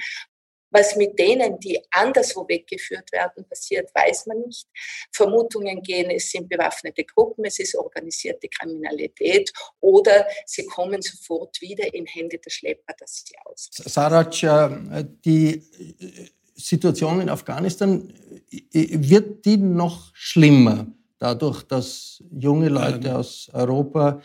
Was 0.76 0.98
mit 0.98 1.18
denen, 1.18 1.58
die 1.58 1.80
anderswo 1.90 2.46
weggeführt 2.50 3.10
werden, 3.14 3.46
passiert, 3.48 3.90
weiß 3.96 4.26
man 4.26 4.40
nicht. 4.40 4.68
Vermutungen 5.10 5.82
gehen, 5.82 6.10
es 6.10 6.30
sind 6.30 6.50
bewaffnete 6.50 7.06
Gruppen, 7.06 7.46
es 7.46 7.60
ist 7.60 7.76
organisierte 7.76 8.50
Kriminalität 8.50 9.54
oder 9.80 10.28
sie 10.46 10.66
kommen 10.66 11.02
sofort 11.02 11.62
wieder 11.62 11.94
in 11.94 12.06
Hände 12.06 12.40
der 12.40 12.50
Schlepper, 12.50 12.94
das 13.00 13.24
sie 13.26 13.36
aus. 13.46 13.70
Saraj, 13.72 14.44
äh, 14.44 15.06
die 15.24 15.54
äh, 15.54 16.28
Situation 16.56 17.22
in 17.22 17.30
Afghanistan, 17.30 18.14
äh, 18.52 18.60
wird 18.74 19.46
die 19.46 19.56
noch 19.56 20.14
schlimmer 20.14 20.88
dadurch, 21.20 21.64
dass 21.64 22.22
junge 22.32 22.68
Leute 22.68 23.08
ähm. 23.08 23.16
aus 23.16 23.50
Europa 23.54 24.22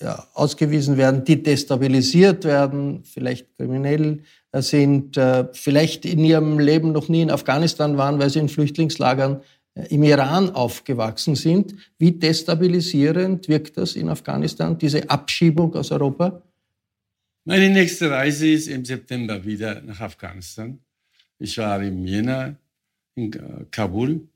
ja, 0.00 0.26
ausgewiesen 0.34 0.96
werden, 0.96 1.22
die 1.22 1.40
destabilisiert 1.40 2.44
werden, 2.44 3.04
vielleicht 3.04 3.56
kriminell 3.56 4.24
sind, 4.60 5.16
äh, 5.16 5.46
vielleicht 5.52 6.04
in 6.04 6.24
ihrem 6.24 6.58
Leben 6.58 6.92
noch 6.92 7.08
nie 7.08 7.22
in 7.22 7.30
Afghanistan 7.30 7.96
waren, 7.96 8.18
weil 8.18 8.28
sie 8.28 8.40
in 8.40 8.50
Flüchtlingslagern 8.50 9.40
äh, 9.74 9.86
im 9.88 10.02
Iran 10.02 10.50
aufgewachsen 10.50 11.36
sind. 11.36 11.74
Wie 11.98 12.12
destabilisierend 12.12 13.48
wirkt 13.48 13.78
das 13.78 13.96
in 13.96 14.10
Afghanistan, 14.10 14.76
diese 14.76 15.08
Abschiebung 15.08 15.74
aus 15.74 15.90
Europa? 15.90 16.42
Meine 17.44 17.70
nächste 17.70 18.10
Reise 18.10 18.48
ist 18.48 18.68
im 18.68 18.84
September 18.84 19.42
wieder 19.42 19.80
nach 19.80 20.00
Afghanistan. 20.00 20.78
Ich 21.38 21.56
war 21.56 21.82
im 21.82 22.04
Jänner 22.04 22.56
in 23.14 23.32
äh, 23.32 23.64
Kabul. 23.70 24.28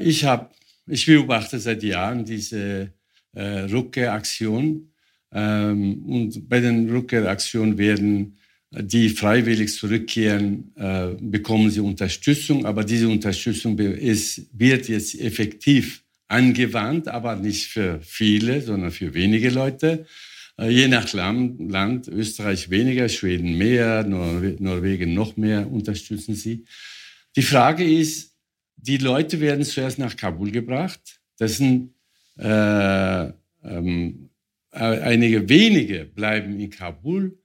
Ich, 0.00 0.22
hab, 0.26 0.54
ich 0.86 1.06
beobachte 1.06 1.58
seit 1.58 1.82
Jahren 1.82 2.26
diese 2.26 2.90
Rückkehraktion. 3.34 4.90
Ähm, 5.32 6.04
und 6.04 6.46
bei 6.46 6.60
den 6.60 6.90
Rückkehraktionen 6.90 7.78
werden 7.78 8.36
die 8.70 9.10
freiwillig 9.10 9.72
zurückkehren, 9.72 10.72
äh, 10.76 11.14
bekommen 11.20 11.70
sie 11.70 11.80
Unterstützung. 11.80 12.66
Aber 12.66 12.84
diese 12.84 13.08
Unterstützung 13.08 13.78
ist, 13.78 14.46
wird 14.52 14.88
jetzt 14.88 15.18
effektiv 15.20 16.02
angewandt, 16.28 17.08
aber 17.08 17.36
nicht 17.36 17.66
für 17.66 18.00
viele, 18.02 18.60
sondern 18.60 18.90
für 18.90 19.14
wenige 19.14 19.50
Leute. 19.50 20.06
Äh, 20.58 20.70
je 20.70 20.88
nach 20.88 21.12
Land, 21.12 21.70
Land, 21.70 22.08
Österreich 22.08 22.70
weniger, 22.70 23.08
Schweden 23.08 23.56
mehr, 23.56 24.04
Nor 24.04 24.42
Norwegen 24.58 25.14
noch 25.14 25.36
mehr 25.36 25.70
unterstützen 25.70 26.34
sie. 26.34 26.64
Die 27.36 27.42
Frage 27.42 27.84
ist, 27.84 28.34
die 28.76 28.98
Leute 28.98 29.40
werden 29.40 29.64
zuerst 29.64 29.98
nach 29.98 30.16
Kabul 30.16 30.50
gebracht. 30.50 31.20
Das 31.38 31.58
sind 31.58 31.94
äh, 32.38 33.26
ähm, 33.64 34.30
äh, 34.72 34.78
einige 34.78 35.48
wenige 35.48 36.04
bleiben 36.04 36.58
in 36.60 36.70
Kabul 36.70 37.38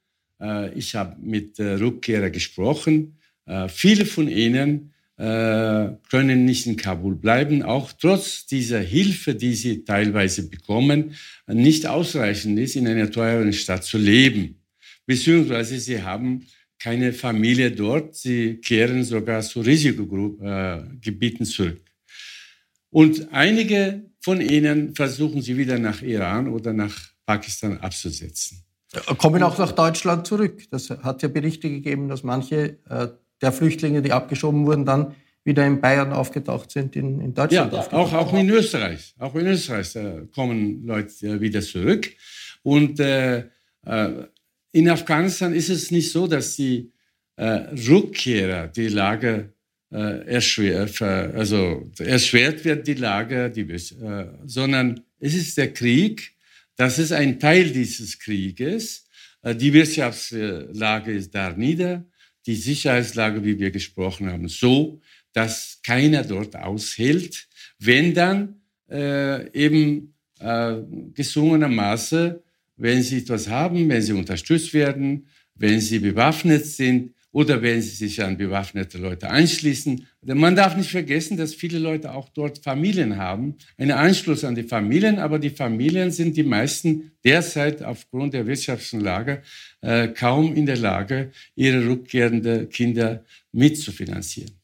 ich 0.75 0.95
habe 0.95 1.17
mit 1.21 1.59
Rückkehrer 1.59 2.29
gesprochen. 2.29 3.17
Äh, 3.45 3.67
viele 3.67 4.05
von 4.05 4.27
ihnen 4.27 4.93
äh, 5.17 5.89
können 6.09 6.45
nicht 6.45 6.65
in 6.67 6.77
Kabul 6.77 7.15
bleiben, 7.15 7.63
auch 7.63 7.91
trotz 7.91 8.45
dieser 8.45 8.79
Hilfe, 8.79 9.35
die 9.35 9.53
sie 9.53 9.83
teilweise 9.83 10.49
bekommen, 10.49 11.15
nicht 11.47 11.85
ausreichend 11.85 12.57
ist, 12.59 12.75
in 12.75 12.87
einer 12.87 13.11
teuren 13.11 13.53
Stadt 13.53 13.83
zu 13.83 13.97
leben. 13.97 14.61
Beziehungsweise 15.05 15.79
sie 15.79 16.01
haben 16.01 16.47
keine 16.79 17.13
Familie 17.13 17.71
dort, 17.71 18.15
sie 18.15 18.55
kehren 18.55 19.03
sogar 19.03 19.41
zu 19.41 19.61
Risikogebieten 19.61 21.45
zurück. 21.45 21.83
Und 22.89 23.31
einige 23.31 24.09
von 24.21 24.41
ihnen 24.41 24.95
versuchen 24.95 25.41
sie 25.41 25.55
wieder 25.57 25.77
nach 25.77 26.01
Iran 26.01 26.47
oder 26.47 26.73
nach 26.73 26.97
Pakistan 27.25 27.77
abzusetzen. 27.77 28.63
Kommen 29.17 29.41
auch 29.43 29.57
nach 29.57 29.71
Deutschland 29.71 30.27
zurück. 30.27 30.63
Das 30.69 30.89
hat 30.89 31.21
ja 31.21 31.29
Berichte 31.29 31.69
gegeben, 31.69 32.09
dass 32.09 32.23
manche 32.23 32.77
äh, 32.89 33.07
der 33.41 33.51
Flüchtlinge, 33.51 34.01
die 34.01 34.11
abgeschoben 34.11 34.65
wurden, 34.65 34.85
dann 34.85 35.15
wieder 35.43 35.65
in 35.65 35.81
Bayern 35.81 36.11
aufgetaucht 36.11 36.71
sind, 36.71 36.95
in, 36.95 37.19
in 37.19 37.33
Deutschland. 37.33 37.73
Ja, 37.73 37.91
auch, 37.93 38.13
auch 38.13 38.33
in 38.33 38.49
Österreich. 38.49 39.15
Auch 39.17 39.33
in 39.35 39.47
Österreich 39.47 39.95
äh, 39.95 40.27
kommen 40.33 40.85
Leute 40.85 41.39
wieder 41.39 41.61
zurück. 41.61 42.11
Und 42.63 42.99
äh, 42.99 43.45
äh, 43.85 44.09
in 44.71 44.89
Afghanistan 44.89 45.53
ist 45.53 45.69
es 45.69 45.89
nicht 45.91 46.11
so, 46.11 46.27
dass 46.27 46.55
die 46.55 46.91
äh, 47.37 47.45
Rückkehrer 47.89 48.67
die 48.67 48.89
Lage 48.89 49.53
äh, 49.91 50.25
erschwert, 50.27 51.01
also 51.01 51.89
erschwert 51.99 52.63
wird 52.63 52.87
die 52.87 52.93
Lage, 52.93 53.49
die, 53.49 53.61
äh, 53.61 54.27
sondern 54.45 55.01
es 55.19 55.33
ist 55.33 55.57
der 55.57 55.73
Krieg, 55.73 56.33
das 56.75 56.99
ist 56.99 57.11
ein 57.11 57.39
Teil 57.39 57.71
dieses 57.71 58.17
Krieges. 58.19 59.05
Äh, 59.41 59.55
die 59.55 59.73
Wirtschaftslage 59.73 61.11
ist 61.11 61.33
da 61.33 61.51
nieder, 61.51 62.05
die 62.45 62.55
Sicherheitslage, 62.55 63.43
wie 63.43 63.59
wir 63.59 63.71
gesprochen 63.71 64.31
haben, 64.31 64.47
so, 64.47 64.99
dass 65.33 65.79
keiner 65.83 66.23
dort 66.23 66.55
aushält, 66.55 67.47
wenn 67.79 68.13
dann 68.13 68.61
äh, 68.89 69.51
eben 69.53 70.13
äh, 70.39 70.77
gesungenermaßen, 71.13 72.35
wenn 72.77 73.03
sie 73.03 73.19
etwas 73.19 73.47
haben, 73.47 73.87
wenn 73.89 74.01
sie 74.01 74.13
unterstützt 74.13 74.73
werden, 74.73 75.27
wenn 75.55 75.79
sie 75.79 75.99
bewaffnet 75.99 76.65
sind, 76.65 77.13
oder 77.31 77.61
wenn 77.61 77.81
sie 77.81 77.95
sich 77.95 78.21
an 78.21 78.37
bewaffnete 78.37 78.97
Leute 78.97 79.29
anschließen. 79.29 80.05
Man 80.23 80.55
darf 80.55 80.75
nicht 80.75 80.91
vergessen, 80.91 81.37
dass 81.37 81.55
viele 81.55 81.79
Leute 81.79 82.13
auch 82.13 82.29
dort 82.29 82.59
Familien 82.59 83.17
haben, 83.17 83.55
einen 83.77 83.91
Anschluss 83.91 84.43
an 84.43 84.55
die 84.55 84.63
Familien, 84.63 85.19
aber 85.19 85.39
die 85.39 85.49
Familien 85.49 86.11
sind 86.11 86.35
die 86.37 86.43
meisten 86.43 87.11
derzeit 87.23 87.83
aufgrund 87.83 88.33
der 88.33 88.47
wirtschaftlichen 88.47 89.01
Lage 89.01 89.41
äh, 89.81 90.09
kaum 90.09 90.55
in 90.55 90.65
der 90.65 90.77
Lage, 90.77 91.31
ihre 91.55 91.85
rückkehrenden 91.87 92.69
Kinder 92.69 93.23
mitzufinanzieren. 93.51 94.60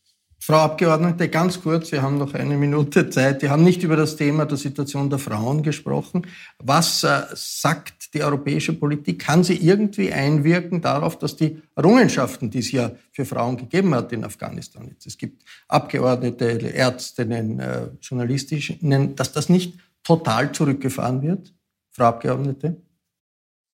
Frau 0.47 0.59
Abgeordnete, 0.59 1.27
ganz 1.27 1.61
kurz, 1.61 1.91
wir 1.91 2.01
haben 2.01 2.17
noch 2.17 2.33
eine 2.33 2.55
Minute 2.55 3.09
Zeit. 3.09 3.41
Wir 3.41 3.49
haben 3.49 3.65
nicht 3.65 3.83
über 3.83 3.97
das 3.97 4.15
Thema 4.15 4.45
der 4.45 4.57
Situation 4.57 5.09
der 5.09 5.19
Frauen 5.19 5.61
gesprochen. 5.61 6.25
Was 6.59 7.03
äh, 7.03 7.23
sagt 7.33 8.13
die 8.13 8.23
europäische 8.23 8.71
Politik? 8.71 9.19
Kann 9.19 9.43
sie 9.43 9.57
irgendwie 9.57 10.13
einwirken 10.13 10.79
darauf, 10.79 11.19
dass 11.19 11.35
die 11.35 11.61
Errungenschaften, 11.75 12.49
die 12.49 12.59
es 12.59 12.71
ja 12.71 12.93
für 13.11 13.25
Frauen 13.25 13.57
gegeben 13.57 13.93
hat 13.93 14.13
in 14.13 14.23
Afghanistan, 14.23 14.87
jetzt, 14.87 15.05
es 15.05 15.17
gibt 15.17 15.43
Abgeordnete, 15.67 16.73
Ärztinnen, 16.73 17.59
äh, 17.59 17.89
Journalistinnen, 17.99 19.17
dass 19.17 19.33
das 19.33 19.49
nicht 19.49 19.77
total 20.01 20.53
zurückgefahren 20.53 21.23
wird? 21.23 21.53
Frau 21.91 22.05
Abgeordnete? 22.05 22.77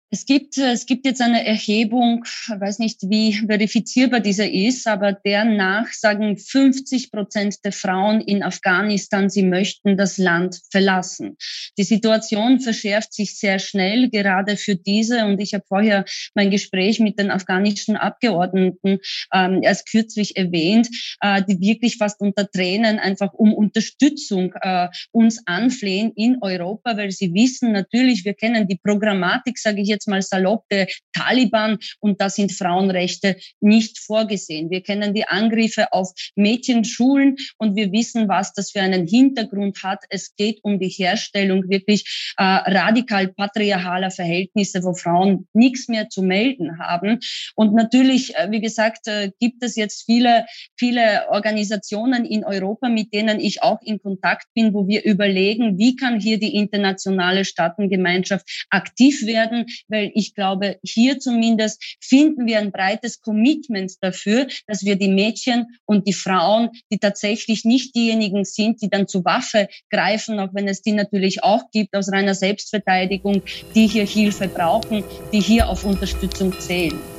Es 0.09 0.25
gibt, 0.25 0.57
es 0.57 0.85
gibt 0.85 1.05
jetzt 1.05 1.21
eine 1.21 1.45
Erhebung, 1.45 2.23
weiß 2.47 2.79
nicht, 2.79 3.01
wie 3.09 3.33
verifizierbar 3.33 4.21
diese 4.21 4.45
ist, 4.45 4.87
aber 4.87 5.11
dernach 5.11 5.91
sagen 5.91 6.37
50 6.37 7.11
Prozent 7.11 7.65
der 7.65 7.73
Frauen 7.73 8.21
in 8.21 8.41
Afghanistan, 8.41 9.29
sie 9.29 9.43
möchten 9.43 9.97
das 9.97 10.17
Land 10.17 10.61
verlassen. 10.71 11.35
Die 11.77 11.83
Situation 11.83 12.61
verschärft 12.61 13.13
sich 13.13 13.37
sehr 13.37 13.59
schnell, 13.59 14.09
gerade 14.09 14.55
für 14.55 14.77
diese. 14.77 15.25
Und 15.25 15.41
ich 15.41 15.53
habe 15.53 15.65
vorher 15.67 16.05
mein 16.33 16.51
Gespräch 16.51 17.01
mit 17.01 17.19
den 17.19 17.29
afghanischen 17.29 17.97
Abgeordneten 17.97 18.99
ähm, 19.33 19.61
erst 19.61 19.89
kürzlich 19.91 20.37
erwähnt, 20.37 20.87
äh, 21.19 21.43
die 21.43 21.59
wirklich 21.59 21.97
fast 21.97 22.21
unter 22.21 22.49
Tränen 22.49 22.97
einfach 22.97 23.33
um 23.33 23.53
Unterstützung 23.53 24.53
äh, 24.61 24.87
uns 25.11 25.45
anflehen 25.47 26.13
in 26.15 26.37
Europa, 26.39 26.95
weil 26.95 27.11
sie 27.11 27.33
wissen 27.33 27.73
natürlich, 27.73 28.23
wir 28.23 28.35
kennen 28.35 28.69
die 28.69 28.79
Programmatik, 28.81 29.57
sage 29.57 29.81
ich 29.81 29.89
jetzt 29.89 29.96
jetzt 29.97 30.07
mal 30.07 30.21
salopp, 30.21 30.65
der 30.69 30.87
Taliban 31.13 31.77
und 31.99 32.21
da 32.21 32.29
sind 32.29 32.51
Frauenrechte 32.51 33.35
nicht 33.59 33.99
vorgesehen. 33.99 34.69
Wir 34.69 34.81
kennen 34.81 35.13
die 35.13 35.27
Angriffe 35.27 35.91
auf 35.91 36.11
Mädchenschulen 36.35 37.35
und 37.57 37.75
wir 37.75 37.91
wissen, 37.91 38.27
was 38.27 38.53
das 38.53 38.71
für 38.71 38.81
einen 38.81 39.07
Hintergrund 39.07 39.83
hat. 39.83 40.03
Es 40.09 40.35
geht 40.35 40.59
um 40.63 40.79
die 40.79 40.89
Herstellung 40.89 41.69
wirklich 41.69 42.33
äh, 42.37 42.43
radikal 42.43 43.27
patriarchaler 43.29 44.11
Verhältnisse, 44.11 44.83
wo 44.83 44.93
Frauen 44.93 45.47
nichts 45.53 45.87
mehr 45.87 46.09
zu 46.09 46.21
melden 46.21 46.79
haben. 46.79 47.19
Und 47.55 47.73
natürlich, 47.73 48.35
äh, 48.35 48.51
wie 48.51 48.61
gesagt, 48.61 49.07
äh, 49.07 49.31
gibt 49.39 49.63
es 49.63 49.75
jetzt 49.75 50.05
viele, 50.05 50.45
viele 50.77 51.29
Organisationen 51.29 52.25
in 52.25 52.43
Europa, 52.43 52.89
mit 52.89 53.13
denen 53.13 53.39
ich 53.39 53.63
auch 53.63 53.81
in 53.81 53.99
Kontakt 53.99 54.45
bin, 54.53 54.73
wo 54.73 54.87
wir 54.87 55.03
überlegen, 55.03 55.77
wie 55.77 55.95
kann 55.95 56.19
hier 56.19 56.39
die 56.39 56.55
internationale 56.55 57.45
Staatengemeinschaft 57.45 58.65
aktiv 58.69 59.25
werden, 59.25 59.65
weil 59.87 60.11
ich 60.13 60.35
glaube, 60.35 60.77
hier 60.83 61.19
zumindest 61.19 61.83
finden 62.01 62.45
wir 62.45 62.59
ein 62.59 62.71
breites 62.71 63.21
Commitment 63.21 63.93
dafür, 64.01 64.47
dass 64.67 64.83
wir 64.83 64.95
die 64.95 65.09
Mädchen 65.09 65.67
und 65.85 66.07
die 66.07 66.13
Frauen, 66.13 66.69
die 66.91 66.99
tatsächlich 66.99 67.65
nicht 67.65 67.95
diejenigen 67.95 68.45
sind, 68.45 68.81
die 68.81 68.89
dann 68.89 69.07
zur 69.07 69.25
Waffe 69.25 69.67
greifen, 69.89 70.39
auch 70.39 70.53
wenn 70.53 70.67
es 70.67 70.81
die 70.81 70.93
natürlich 70.93 71.43
auch 71.43 71.69
gibt 71.71 71.95
aus 71.95 72.11
reiner 72.11 72.35
Selbstverteidigung, 72.35 73.41
die 73.75 73.87
hier 73.87 74.05
Hilfe 74.05 74.47
brauchen, 74.47 75.03
die 75.31 75.41
hier 75.41 75.69
auf 75.69 75.85
Unterstützung 75.85 76.57
zählen. 76.59 77.16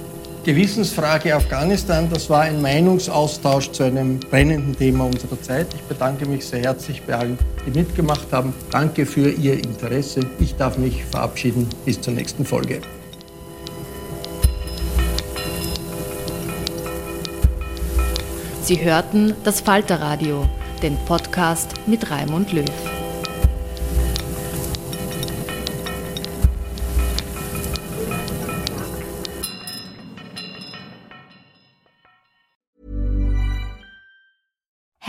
Gewissensfrage 0.48 1.34
Afghanistan, 1.36 2.08
das 2.10 2.30
war 2.30 2.40
ein 2.40 2.62
Meinungsaustausch 2.62 3.70
zu 3.70 3.82
einem 3.82 4.18
brennenden 4.18 4.74
Thema 4.74 5.04
unserer 5.04 5.38
Zeit. 5.42 5.66
Ich 5.74 5.82
bedanke 5.82 6.24
mich 6.24 6.46
sehr 6.46 6.60
herzlich 6.60 7.02
bei 7.02 7.16
allen, 7.16 7.38
die 7.66 7.78
mitgemacht 7.78 8.32
haben. 8.32 8.54
Danke 8.70 9.04
für 9.04 9.28
Ihr 9.28 9.62
Interesse. 9.62 10.20
Ich 10.40 10.56
darf 10.56 10.78
mich 10.78 11.04
verabschieden. 11.04 11.68
Bis 11.84 12.00
zur 12.00 12.14
nächsten 12.14 12.46
Folge. 12.46 12.80
Sie 18.62 18.82
hörten 18.82 19.34
das 19.44 19.60
Falterradio, 19.60 20.48
den 20.82 20.96
Podcast 21.04 21.74
mit 21.86 22.10
Raimund 22.10 22.54
Löw. 22.54 22.64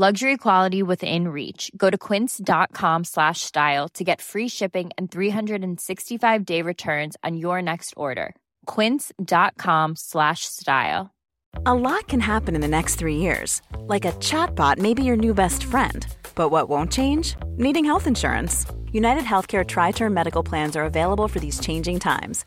Luxury 0.00 0.38
quality 0.38 0.82
within 0.82 1.28
reach. 1.28 1.70
Go 1.76 1.90
to 1.90 1.98
quince.com 1.98 3.04
slash 3.04 3.42
style 3.42 3.86
to 3.90 4.02
get 4.02 4.22
free 4.22 4.48
shipping 4.48 4.90
and 4.96 5.10
365 5.10 6.46
day 6.46 6.62
returns 6.62 7.18
on 7.22 7.36
your 7.36 7.60
next 7.60 7.92
order. 7.98 8.34
Quince.com 8.64 9.96
slash 9.96 10.46
style. 10.46 11.10
A 11.66 11.74
lot 11.74 12.08
can 12.08 12.20
happen 12.20 12.54
in 12.54 12.62
the 12.62 12.76
next 12.76 12.94
three 12.94 13.16
years. 13.16 13.60
Like 13.80 14.06
a 14.06 14.12
chatbot 14.12 14.78
may 14.78 14.94
be 14.94 15.04
your 15.04 15.18
new 15.18 15.34
best 15.34 15.64
friend. 15.64 16.06
But 16.34 16.48
what 16.48 16.70
won't 16.70 16.90
change? 16.90 17.36
Needing 17.58 17.84
health 17.84 18.06
insurance. 18.06 18.64
United 18.92 19.24
Healthcare 19.24 19.66
Tri 19.66 19.90
Term 19.90 20.14
Medical 20.14 20.42
Plans 20.42 20.76
are 20.76 20.84
available 20.86 21.28
for 21.28 21.40
these 21.40 21.60
changing 21.60 22.00
times 22.00 22.46